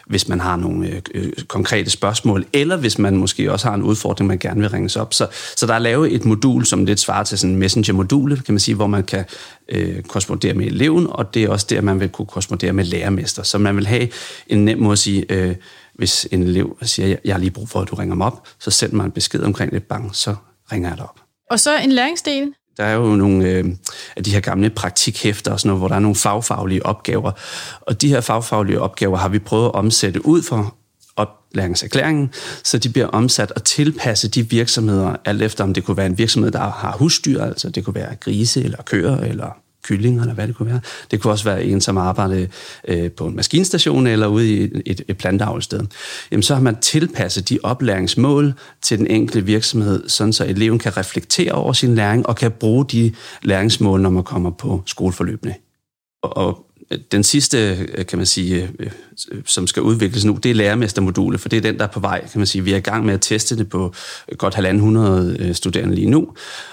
hvis 0.08 0.28
man 0.28 0.40
har 0.40 0.56
nogle 0.56 0.88
øh, 0.88 1.02
øh, 1.14 1.32
konkrete 1.48 1.90
spørgsmål, 1.90 2.46
eller 2.52 2.76
hvis 2.76 2.98
man 2.98 3.16
måske 3.16 3.52
også 3.52 3.68
har 3.68 3.74
en 3.74 3.82
udfordring, 3.82 4.28
man 4.28 4.38
gerne 4.38 4.60
vil 4.60 4.70
ringes 4.70 4.96
op. 4.96 5.14
Så, 5.14 5.26
så 5.56 5.66
der 5.66 5.74
er 5.74 5.78
lavet 5.78 6.14
et 6.14 6.24
modul, 6.24 6.66
som 6.66 6.84
lidt 6.84 7.00
svarer 7.00 7.24
til 7.24 7.38
sådan 7.38 7.54
en 7.54 7.58
messenger-modul, 7.58 8.42
kan 8.42 8.54
man 8.54 8.60
sige, 8.60 8.74
hvor 8.74 8.86
man 8.86 9.04
kan 9.04 9.24
øh, 9.68 10.02
korrespondere 10.02 10.54
med 10.54 10.66
eleven, 10.66 11.06
og 11.10 11.34
det 11.34 11.44
er 11.44 11.48
også 11.48 11.66
der, 11.70 11.80
man 11.80 12.00
vil 12.00 12.08
kunne 12.08 12.26
korrespondere 12.26 12.72
med 12.72 12.84
lærermester. 12.84 13.42
Så 13.42 13.58
man 13.58 13.76
vil 13.76 13.86
have 13.86 14.08
en 14.46 14.64
nem 14.64 14.78
måde 14.78 14.92
at 14.92 14.98
sige, 14.98 15.24
øh, 15.28 15.54
hvis 15.94 16.28
en 16.30 16.42
elev 16.42 16.78
siger, 16.82 17.16
jeg 17.24 17.34
har 17.34 17.40
lige 17.40 17.50
brug 17.50 17.68
for, 17.68 17.80
at 17.80 17.90
du 17.90 17.94
ringer 17.94 18.14
mig 18.14 18.26
op, 18.26 18.48
så 18.58 18.70
send 18.70 18.92
mig 18.92 19.04
en 19.04 19.10
besked 19.10 19.40
omkring 19.40 19.72
det, 19.72 19.82
bang, 19.82 20.10
så 20.12 20.34
ringer 20.72 20.88
jeg 20.88 20.96
dig 20.96 21.04
op. 21.04 21.20
Og 21.50 21.60
så 21.60 21.78
en 21.78 21.92
læringsdel? 21.92 22.52
Der 22.78 22.84
er 22.84 22.94
jo 22.94 23.16
nogle 23.16 23.48
øh, 23.48 23.64
af 24.16 24.24
de 24.24 24.32
her 24.32 24.40
gamle 24.40 24.70
praktikhæfter 24.70 25.52
og 25.52 25.60
sådan 25.60 25.68
noget, 25.68 25.80
hvor 25.80 25.88
der 25.88 25.94
er 25.94 26.00
nogle 26.00 26.14
fagfaglige 26.14 26.86
opgaver. 26.86 27.32
Og 27.80 28.02
de 28.02 28.08
her 28.08 28.20
fagfaglige 28.20 28.80
opgaver 28.80 29.16
har 29.16 29.28
vi 29.28 29.38
prøvet 29.38 29.66
at 29.66 29.74
omsætte 29.74 30.26
ud 30.26 30.42
for 30.42 30.76
oplæringserklæringen, 31.16 32.30
så 32.64 32.78
de 32.78 32.88
bliver 32.88 33.06
omsat 33.06 33.50
og 33.50 33.64
tilpasset 33.64 34.34
de 34.34 34.50
virksomheder, 34.50 35.16
alt 35.24 35.42
efter 35.42 35.64
om 35.64 35.74
det 35.74 35.84
kunne 35.84 35.96
være 35.96 36.06
en 36.06 36.18
virksomhed, 36.18 36.50
der 36.50 36.70
har 36.70 36.96
husdyr, 36.98 37.42
altså 37.42 37.70
det 37.70 37.84
kunne 37.84 37.94
være 37.94 38.14
grise 38.14 38.64
eller 38.64 38.82
køer 38.82 39.16
eller 39.16 39.56
kyllinger, 39.88 40.22
eller 40.22 40.34
hvad 40.34 40.48
det 40.48 40.56
kunne 40.56 40.70
være. 40.70 40.80
Det 41.10 41.20
kunne 41.20 41.32
også 41.32 41.44
være 41.44 41.64
en, 41.64 41.80
som 41.80 41.98
arbejdede 41.98 42.48
øh, 42.88 43.10
på 43.12 43.26
en 43.26 43.36
maskinstation 43.36 44.06
eller 44.06 44.26
ude 44.26 44.54
i 44.54 44.62
et, 44.86 45.02
et. 45.08 45.86
Jamen, 46.30 46.42
så 46.42 46.54
har 46.54 46.62
man 46.62 46.76
tilpasset 46.80 47.48
de 47.48 47.58
oplæringsmål 47.62 48.54
til 48.82 48.98
den 48.98 49.06
enkelte 49.06 49.46
virksomhed, 49.46 50.08
sådan 50.08 50.32
så 50.32 50.44
eleven 50.44 50.78
kan 50.78 50.96
reflektere 50.96 51.52
over 51.52 51.72
sin 51.72 51.94
læring 51.94 52.26
og 52.26 52.36
kan 52.36 52.50
bruge 52.50 52.84
de 52.84 53.12
læringsmål, 53.42 54.00
når 54.00 54.10
man 54.10 54.24
kommer 54.24 54.50
på 54.50 54.82
skoleforløbene. 54.86 55.54
Og, 56.22 56.36
og 56.36 56.67
den 57.12 57.24
sidste, 57.24 57.86
øh, 57.94 58.06
kan 58.06 58.18
man 58.18 58.26
sige, 58.26 58.70
øh, 58.78 58.90
øh, 59.32 59.42
som 59.46 59.66
skal 59.66 59.82
udvikles 59.82 60.24
nu, 60.24 60.38
det 60.42 60.50
er 60.50 60.54
lærermestermodulet, 60.54 61.40
for 61.40 61.48
det 61.48 61.56
er 61.56 61.60
den, 61.60 61.78
der 61.78 61.84
er 61.84 61.88
på 61.88 62.00
vej, 62.00 62.20
kan 62.20 62.38
man 62.38 62.46
sige. 62.46 62.64
Vi 62.64 62.72
er 62.72 62.76
i 62.76 62.80
gang 62.80 63.04
med 63.04 63.14
at 63.14 63.20
teste 63.20 63.56
det 63.56 63.68
på 63.68 63.94
godt 64.38 64.54
1.500 64.54 65.52
studerende 65.52 65.94
lige 65.94 66.10
nu, 66.10 66.28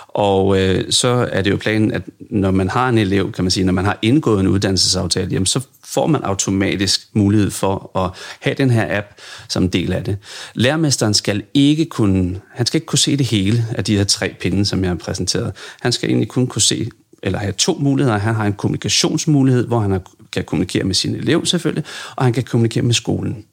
og 0.08 0.60
øh, 0.62 0.92
så 0.92 1.30
er 1.32 1.42
det 1.42 1.52
jo 1.52 1.58
planen, 1.58 1.92
at 1.92 2.02
når 2.30 2.52
man 2.52 2.70
har 2.70 2.90
en 2.90 2.98
elev, 2.98 3.32
kan 3.32 3.44
man 3.44 3.52
sige, 3.52 3.66
når 3.66 3.74
man 3.74 3.86
har 3.86 4.00
indgået 4.02 4.40
en 4.40 4.48
uddannelsesaftale, 4.48 5.30
jamen 5.32 5.46
så 5.46 5.60
får 5.84 6.08
man 6.08 6.24
automatisk 6.24 7.08
mulighed 7.14 7.52
for 7.52 8.00
at 8.00 8.12
have 8.40 8.56
den 8.56 8.70
her 8.70 8.98
app 8.98 9.08
som 9.50 9.64
en 9.64 9.70
del 9.70 9.94
af 9.94 10.04
det. 10.04 10.18
Lærermesteren 10.54 11.14
skal 11.14 11.44
ikke 11.54 11.86
kunne, 11.86 12.42
han 12.54 12.66
skal 12.66 12.78
ikke 12.78 12.86
kunne 12.86 13.00
se 13.00 13.18
det 13.18 13.26
hele 13.26 13.66
af 13.72 13.84
de 13.84 13.98
her 13.98 14.04
tre 14.04 14.36
pinde, 14.40 14.66
som 14.66 14.82
jeg 14.82 14.90
har 14.90 14.96
præsenteret. 14.96 15.52
Han 15.82 15.92
skal 15.92 16.10
egentlig 16.10 16.28
kun 16.28 16.48
kunne 16.48 16.62
se 16.62 16.90
eller 17.26 17.40
have 17.40 17.52
to 17.52 17.78
muligheder. 17.80 18.18
Han 18.18 18.36
har 18.36 18.46
en 18.46 18.54
kommunikationsmulighed, 18.54 19.68
hvor 19.68 19.80
han 19.80 20.00
kan 20.32 20.44
kommunikere 20.44 20.84
med 20.84 20.96
sin 20.96 21.16
elev 21.16 21.46
selvfølgelig, 21.46 21.84
og 22.16 22.24
han 22.24 22.34
kan 22.34 22.44
kommunikere 22.44 22.84
med 22.84 22.94
skolen. 22.94 23.46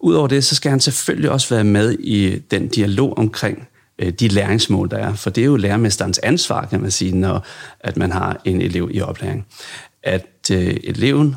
Udover 0.00 0.28
det, 0.28 0.44
så 0.44 0.54
skal 0.54 0.70
han 0.70 0.80
selvfølgelig 0.80 1.30
også 1.30 1.54
være 1.54 1.64
med 1.64 1.92
i 1.92 2.38
den 2.50 2.68
dialog 2.68 3.18
omkring 3.18 3.68
øh, 3.98 4.12
de 4.12 4.28
læringsmål, 4.28 4.90
der 4.90 4.96
er. 4.96 5.14
For 5.14 5.30
det 5.30 5.40
er 5.40 5.46
jo 5.46 5.56
lærermesterens 5.56 6.18
ansvar, 6.18 6.66
kan 6.66 6.80
man 6.80 6.90
sige, 6.90 7.16
når 7.16 7.46
at 7.80 7.96
man 7.96 8.12
har 8.12 8.40
en 8.44 8.60
elev 8.60 8.90
i 8.92 9.00
oplæring. 9.00 9.46
At 10.02 10.50
øh, 10.52 10.76
eleven 10.84 11.36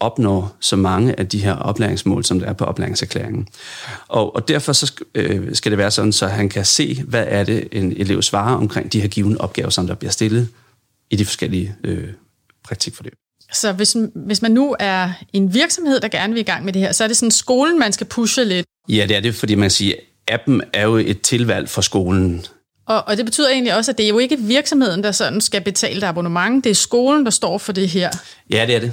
opnår 0.00 0.56
så 0.60 0.76
mange 0.76 1.18
af 1.18 1.28
de 1.28 1.38
her 1.38 1.54
oplæringsmål, 1.54 2.24
som 2.24 2.40
der 2.40 2.46
er 2.46 2.52
på 2.52 2.64
oplæringserklæringen. 2.64 3.48
Og, 4.08 4.34
og 4.34 4.48
derfor 4.48 4.72
så 4.72 4.92
øh, 5.14 5.54
skal 5.54 5.72
det 5.72 5.78
være 5.78 5.90
sådan, 5.90 6.12
så 6.12 6.26
han 6.26 6.48
kan 6.48 6.64
se, 6.64 7.02
hvad 7.06 7.24
er 7.28 7.44
det, 7.44 7.68
en 7.72 7.92
elev 7.96 8.22
svarer 8.22 8.54
omkring 8.54 8.92
de 8.92 9.00
her 9.00 9.08
givende 9.08 9.38
opgaver, 9.40 9.70
som 9.70 9.86
der 9.86 9.94
bliver 9.94 10.12
stillet 10.12 10.48
i 11.10 11.16
de 11.16 11.24
forskellige 11.24 11.76
øh, 11.84 12.08
praktikforløb. 12.64 13.14
Så 13.52 13.72
hvis, 13.72 13.96
hvis 14.14 14.42
man 14.42 14.50
nu 14.50 14.76
er 14.78 15.10
en 15.32 15.54
virksomhed, 15.54 16.00
der 16.00 16.08
gerne 16.08 16.32
vil 16.32 16.40
i 16.40 16.44
gang 16.44 16.64
med 16.64 16.72
det 16.72 16.82
her, 16.82 16.92
så 16.92 17.04
er 17.04 17.08
det 17.08 17.16
sådan 17.16 17.30
skolen, 17.30 17.78
man 17.78 17.92
skal 17.92 18.06
pushe 18.06 18.44
lidt? 18.44 18.66
Ja, 18.88 19.06
det 19.08 19.16
er 19.16 19.20
det, 19.20 19.34
fordi 19.34 19.54
man 19.54 19.70
siger, 19.70 19.94
appen 20.28 20.62
er 20.72 20.82
jo 20.82 20.96
et 20.96 21.20
tilvalg 21.20 21.68
for 21.68 21.80
skolen. 21.80 22.46
Og, 22.86 23.04
og 23.06 23.16
det 23.16 23.24
betyder 23.24 23.48
egentlig 23.48 23.76
også, 23.76 23.90
at 23.90 23.98
det 23.98 24.04
er 24.04 24.08
jo 24.08 24.18
ikke 24.18 24.38
virksomheden, 24.38 25.02
der 25.02 25.12
sådan 25.12 25.40
skal 25.40 25.60
betale 25.60 25.96
et 25.96 26.04
abonnement. 26.04 26.64
Det 26.64 26.70
er 26.70 26.74
skolen, 26.74 27.24
der 27.24 27.30
står 27.30 27.58
for 27.58 27.72
det 27.72 27.88
her. 27.88 28.10
Ja, 28.50 28.66
det 28.66 28.74
er 28.74 28.80
det. 28.80 28.92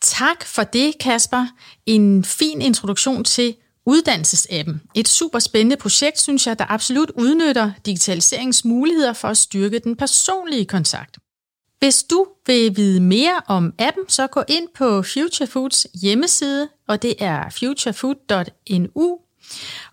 Tak 0.00 0.44
for 0.44 0.62
det, 0.62 0.98
Kasper. 1.00 1.46
En 1.86 2.24
fin 2.24 2.62
introduktion 2.62 3.24
til 3.24 3.54
uddannelsesappen. 3.86 4.82
Et 4.94 5.08
super 5.08 5.38
spændende 5.38 5.76
projekt, 5.76 6.20
synes 6.20 6.46
jeg, 6.46 6.58
der 6.58 6.64
absolut 6.68 7.10
udnytter 7.10 7.72
digitaliseringens 7.86 8.64
muligheder 8.64 9.12
for 9.12 9.28
at 9.28 9.36
styrke 9.36 9.78
den 9.78 9.96
personlige 9.96 10.64
kontakt. 10.64 11.18
Hvis 11.82 12.02
du 12.02 12.26
vil 12.46 12.76
vide 12.76 13.00
mere 13.00 13.42
om 13.46 13.74
appen, 13.78 14.08
så 14.08 14.26
gå 14.26 14.42
ind 14.48 14.68
på 14.74 15.02
Future 15.02 15.46
Foods 15.46 15.86
hjemmeside, 16.02 16.68
og 16.88 17.02
det 17.02 17.14
er 17.18 17.50
futurefood.nu. 17.50 19.18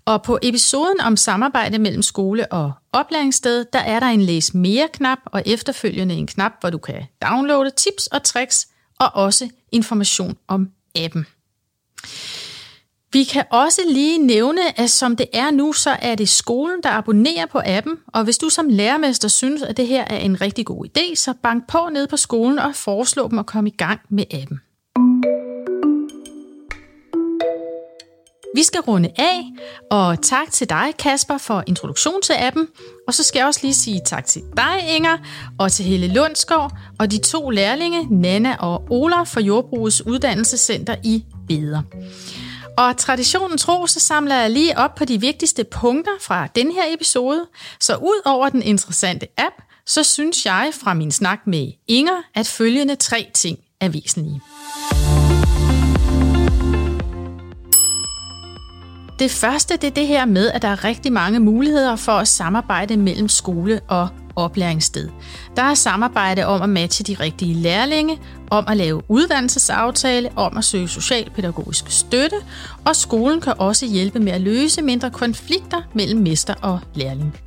Og 0.06 0.24
på 0.24 0.40
episoden 0.42 1.00
om 1.02 1.18
samarbejde 1.18 1.80
mellem 1.80 2.02
skole 2.02 2.52
og 2.52 2.72
oplæringssted, 2.94 3.66
der 3.74 3.80
er 3.80 4.00
der 4.00 4.08
en 4.08 4.22
læs 4.22 4.54
mere-knap, 4.54 5.18
og 5.26 5.44
efterfølgende 5.46 6.16
en 6.16 6.28
knap, 6.28 6.52
hvor 6.60 6.70
du 6.70 6.78
kan 6.78 7.04
downloade 7.22 7.72
tips 7.78 8.08
og 8.08 8.24
tricks, 8.24 8.68
og 9.00 9.16
også 9.16 9.50
information 9.72 10.38
om 10.48 10.70
appen. 10.96 11.26
Vi 13.14 13.24
kan 13.24 13.44
også 13.52 13.82
lige 13.88 14.18
nævne, 14.18 14.80
at 14.80 14.90
som 14.90 15.16
det 15.16 15.26
er 15.34 15.52
nu, 15.52 15.74
så 15.74 15.98
er 16.02 16.16
det 16.16 16.30
skolen, 16.30 16.76
der 16.84 16.90
abonnerer 16.90 17.46
på 17.46 17.62
appen, 17.66 17.94
og 18.08 18.24
hvis 18.24 18.38
du 18.38 18.50
som 18.50 18.70
lærermester 18.70 19.28
synes, 19.28 19.62
at 19.62 19.78
det 19.78 19.88
her 19.88 20.04
er 20.04 20.18
en 20.18 20.42
rigtig 20.42 20.66
god 20.66 20.86
idé, 20.86 21.16
så 21.16 21.34
bank 21.44 21.68
på 21.68 21.90
ned 21.94 22.08
på 22.08 22.18
skolen 22.18 22.60
og 22.60 22.76
foreslå 22.76 23.28
dem 23.28 23.40
at 23.40 23.46
komme 23.46 23.70
i 23.70 23.74
gang 23.78 24.00
med 24.10 24.24
appen. 24.32 24.60
Vi 28.56 28.64
skal 28.64 28.82
runde 28.82 29.10
af, 29.18 29.44
og 29.92 30.22
tak 30.22 30.52
til 30.52 30.70
dig, 30.70 30.94
Kasper, 31.00 31.38
for 31.38 31.64
introduktion 31.68 32.22
til 32.22 32.34
appen. 32.40 32.68
Og 33.08 33.14
så 33.14 33.24
skal 33.24 33.40
jeg 33.40 33.48
også 33.48 33.60
lige 33.64 33.74
sige 33.74 34.02
tak 34.06 34.26
til 34.26 34.42
dig, 34.58 34.96
Inger, 34.96 35.18
og 35.60 35.72
til 35.72 35.86
Helle 35.86 36.08
Lundsgaard, 36.08 36.78
og 37.00 37.12
de 37.12 37.18
to 37.18 37.50
lærlinge, 37.50 38.08
Nana 38.22 38.56
og 38.60 38.84
Ola 38.90 39.24
fra 39.24 39.42
Jordbrugets 39.42 40.06
Uddannelsescenter 40.06 40.96
i 41.04 41.26
Beder. 41.48 41.82
Og 42.80 42.98
traditionen 42.98 43.58
tro, 43.58 43.88
så 43.88 44.00
samler 44.00 44.36
jeg 44.36 44.50
lige 44.50 44.78
op 44.78 44.96
på 44.96 45.06
de 45.06 45.20
vigtigste 45.20 45.64
punkter 45.64 46.12
fra 46.22 46.48
den 46.48 46.72
her 46.72 46.84
episode. 46.94 47.46
Så 47.80 47.96
ud 47.96 48.22
over 48.26 48.50
den 48.50 48.62
interessante 48.62 49.28
app, 49.38 49.56
så 49.86 50.04
synes 50.04 50.46
jeg 50.46 50.72
fra 50.84 50.94
min 50.94 51.12
snak 51.12 51.40
med 51.48 51.72
Inger, 51.88 52.22
at 52.36 52.48
følgende 52.48 52.96
tre 52.96 53.28
ting 53.34 53.60
er 53.82 53.90
væsentlige. 53.90 54.42
Det 59.20 59.32
første 59.32 59.78
det 59.78 59.88
er 59.88 59.92
det 59.92 60.08
her 60.08 60.26
med, 60.26 60.52
at 60.52 60.62
der 60.62 60.68
er 60.68 60.84
rigtig 60.84 61.14
mange 61.14 61.40
muligheder 61.40 61.96
for 61.96 62.12
at 62.12 62.28
samarbejde 62.28 62.98
mellem 62.98 63.30
skole 63.30 63.82
og 63.88 64.10
oplæringssted. 64.40 65.10
Der 65.56 65.64
er 65.64 65.74
samarbejde 65.74 66.46
om 66.46 66.62
at 66.62 66.70
matche 66.70 67.04
de 67.04 67.24
rigtige 67.24 67.54
lærlinge, 67.54 68.20
om 68.52 68.66
at 68.68 68.78
lave 68.78 69.02
uddannelsesaftale, 69.08 70.30
om 70.36 70.58
at 70.58 70.64
søge 70.64 70.88
socialpædagogisk 70.88 71.86
støtte, 71.90 72.36
og 72.86 72.96
skolen 72.96 73.42
kan 73.42 73.54
også 73.58 73.86
hjælpe 73.86 74.20
med 74.20 74.32
at 74.32 74.42
løse 74.42 74.82
mindre 74.82 75.12
konflikter 75.12 75.82
mellem 75.94 76.22
mester 76.22 76.54
og 76.62 76.80
lærling. 76.94 77.38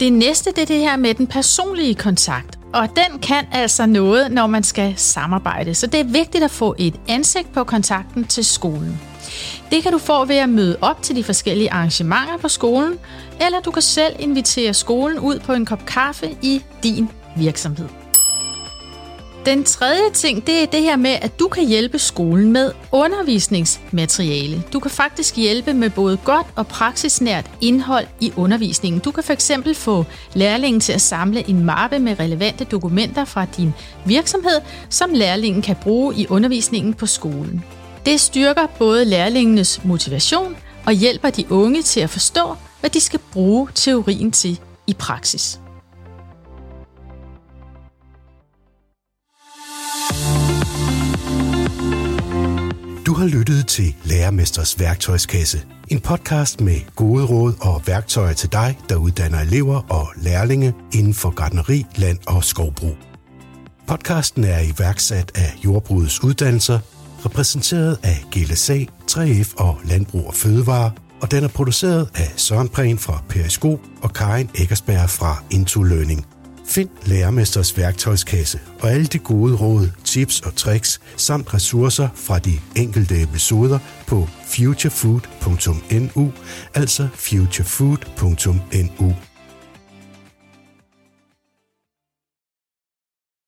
Det 0.00 0.12
næste 0.12 0.50
det 0.50 0.62
er 0.62 0.66
det 0.66 0.78
her 0.78 0.96
med 0.96 1.14
den 1.14 1.26
personlige 1.26 1.94
kontakt. 1.94 2.58
Og 2.72 2.88
den 2.88 3.18
kan 3.18 3.44
altså 3.52 3.86
noget, 3.86 4.32
når 4.32 4.46
man 4.46 4.62
skal 4.62 4.94
samarbejde. 4.96 5.74
Så 5.74 5.86
det 5.86 6.00
er 6.00 6.04
vigtigt 6.04 6.44
at 6.44 6.50
få 6.50 6.74
et 6.78 6.94
ansigt 7.08 7.52
på 7.52 7.64
kontakten 7.64 8.24
til 8.24 8.44
skolen. 8.44 9.00
Det 9.70 9.82
kan 9.82 9.92
du 9.92 9.98
få 9.98 10.24
ved 10.24 10.36
at 10.36 10.48
møde 10.48 10.76
op 10.80 11.02
til 11.02 11.16
de 11.16 11.24
forskellige 11.24 11.72
arrangementer 11.72 12.36
på 12.36 12.48
skolen, 12.48 12.98
eller 13.40 13.60
du 13.60 13.70
kan 13.70 13.82
selv 13.82 14.16
invitere 14.18 14.74
skolen 14.74 15.18
ud 15.18 15.38
på 15.38 15.52
en 15.52 15.66
kop 15.66 15.86
kaffe 15.86 16.36
i 16.42 16.62
din 16.82 17.08
virksomhed. 17.36 17.88
Den 19.46 19.64
tredje 19.64 20.10
ting, 20.12 20.46
det 20.46 20.62
er 20.62 20.66
det 20.66 20.82
her 20.82 20.96
med, 20.96 21.10
at 21.22 21.38
du 21.38 21.48
kan 21.48 21.66
hjælpe 21.66 21.98
skolen 21.98 22.52
med 22.52 22.72
undervisningsmateriale. 22.92 24.62
Du 24.72 24.80
kan 24.80 24.90
faktisk 24.90 25.36
hjælpe 25.36 25.74
med 25.74 25.90
både 25.90 26.16
godt 26.16 26.46
og 26.56 26.66
praksisnært 26.66 27.50
indhold 27.60 28.06
i 28.20 28.32
undervisningen. 28.36 29.00
Du 29.00 29.10
kan 29.10 29.24
fx 29.24 29.50
få 29.74 30.04
lærlingen 30.34 30.80
til 30.80 30.92
at 30.92 31.00
samle 31.00 31.48
en 31.48 31.64
mappe 31.64 31.98
med 31.98 32.20
relevante 32.20 32.64
dokumenter 32.64 33.24
fra 33.24 33.46
din 33.56 33.74
virksomhed, 34.04 34.60
som 34.90 35.10
lærlingen 35.12 35.62
kan 35.62 35.76
bruge 35.82 36.14
i 36.16 36.26
undervisningen 36.30 36.94
på 36.94 37.06
skolen. 37.06 37.64
Det 38.06 38.20
styrker 38.20 38.66
både 38.78 39.04
lærlingenes 39.04 39.84
motivation 39.84 40.56
og 40.86 40.92
hjælper 40.92 41.30
de 41.30 41.52
unge 41.52 41.82
til 41.82 42.00
at 42.00 42.10
forstå, 42.10 42.56
hvad 42.80 42.90
de 42.90 43.00
skal 43.00 43.20
bruge 43.32 43.68
teorien 43.74 44.32
til 44.32 44.60
i 44.86 44.94
praksis. 44.94 45.60
Du 53.06 53.14
har 53.14 53.26
lyttet 53.26 53.66
til 53.66 53.94
Lærermesters 54.04 54.80
værktøjskasse. 54.80 55.62
En 55.88 56.00
podcast 56.00 56.60
med 56.60 56.76
gode 56.96 57.24
råd 57.24 57.52
og 57.60 57.82
værktøjer 57.86 58.32
til 58.32 58.52
dig, 58.52 58.78
der 58.88 58.96
uddanner 58.96 59.40
elever 59.40 59.92
og 59.92 60.08
lærlinge 60.16 60.74
inden 60.94 61.14
for 61.14 61.30
gardneri, 61.30 61.86
land 61.96 62.18
og 62.26 62.44
skovbrug. 62.44 62.96
Podcasten 63.86 64.44
er 64.44 64.60
iværksat 64.60 65.32
af 65.34 65.64
Jordbrugets 65.64 66.24
Uddannelser, 66.24 66.78
repræsenteret 67.24 67.98
af 68.02 68.24
GLSA, 68.32 68.78
3F 69.10 69.54
og 69.56 69.78
Landbrug 69.84 70.26
og 70.26 70.34
Fødevare, 70.34 70.90
og 71.20 71.30
den 71.30 71.44
er 71.44 71.48
produceret 71.48 72.08
af 72.14 72.32
Søren 72.36 72.68
Prehn 72.68 72.98
fra 72.98 73.22
Periskop 73.28 73.78
og 74.02 74.12
Karin 74.12 74.50
Eggersberg 74.58 75.10
fra 75.10 75.42
Into 75.50 75.82
Learning. 75.82 76.26
Find 76.66 76.88
Lærermesters 77.04 77.78
værktøjskasse 77.78 78.60
og 78.80 78.90
alle 78.90 79.06
de 79.06 79.18
gode 79.18 79.56
råd, 79.56 79.90
tips 80.04 80.40
og 80.40 80.56
tricks 80.56 81.00
samt 81.16 81.54
ressourcer 81.54 82.08
fra 82.14 82.38
de 82.38 82.58
enkelte 82.76 83.22
episoder 83.22 83.78
på 84.06 84.28
futurefood.nu, 84.46 86.32
altså 86.74 87.08
futurefood.nu. 87.14 89.14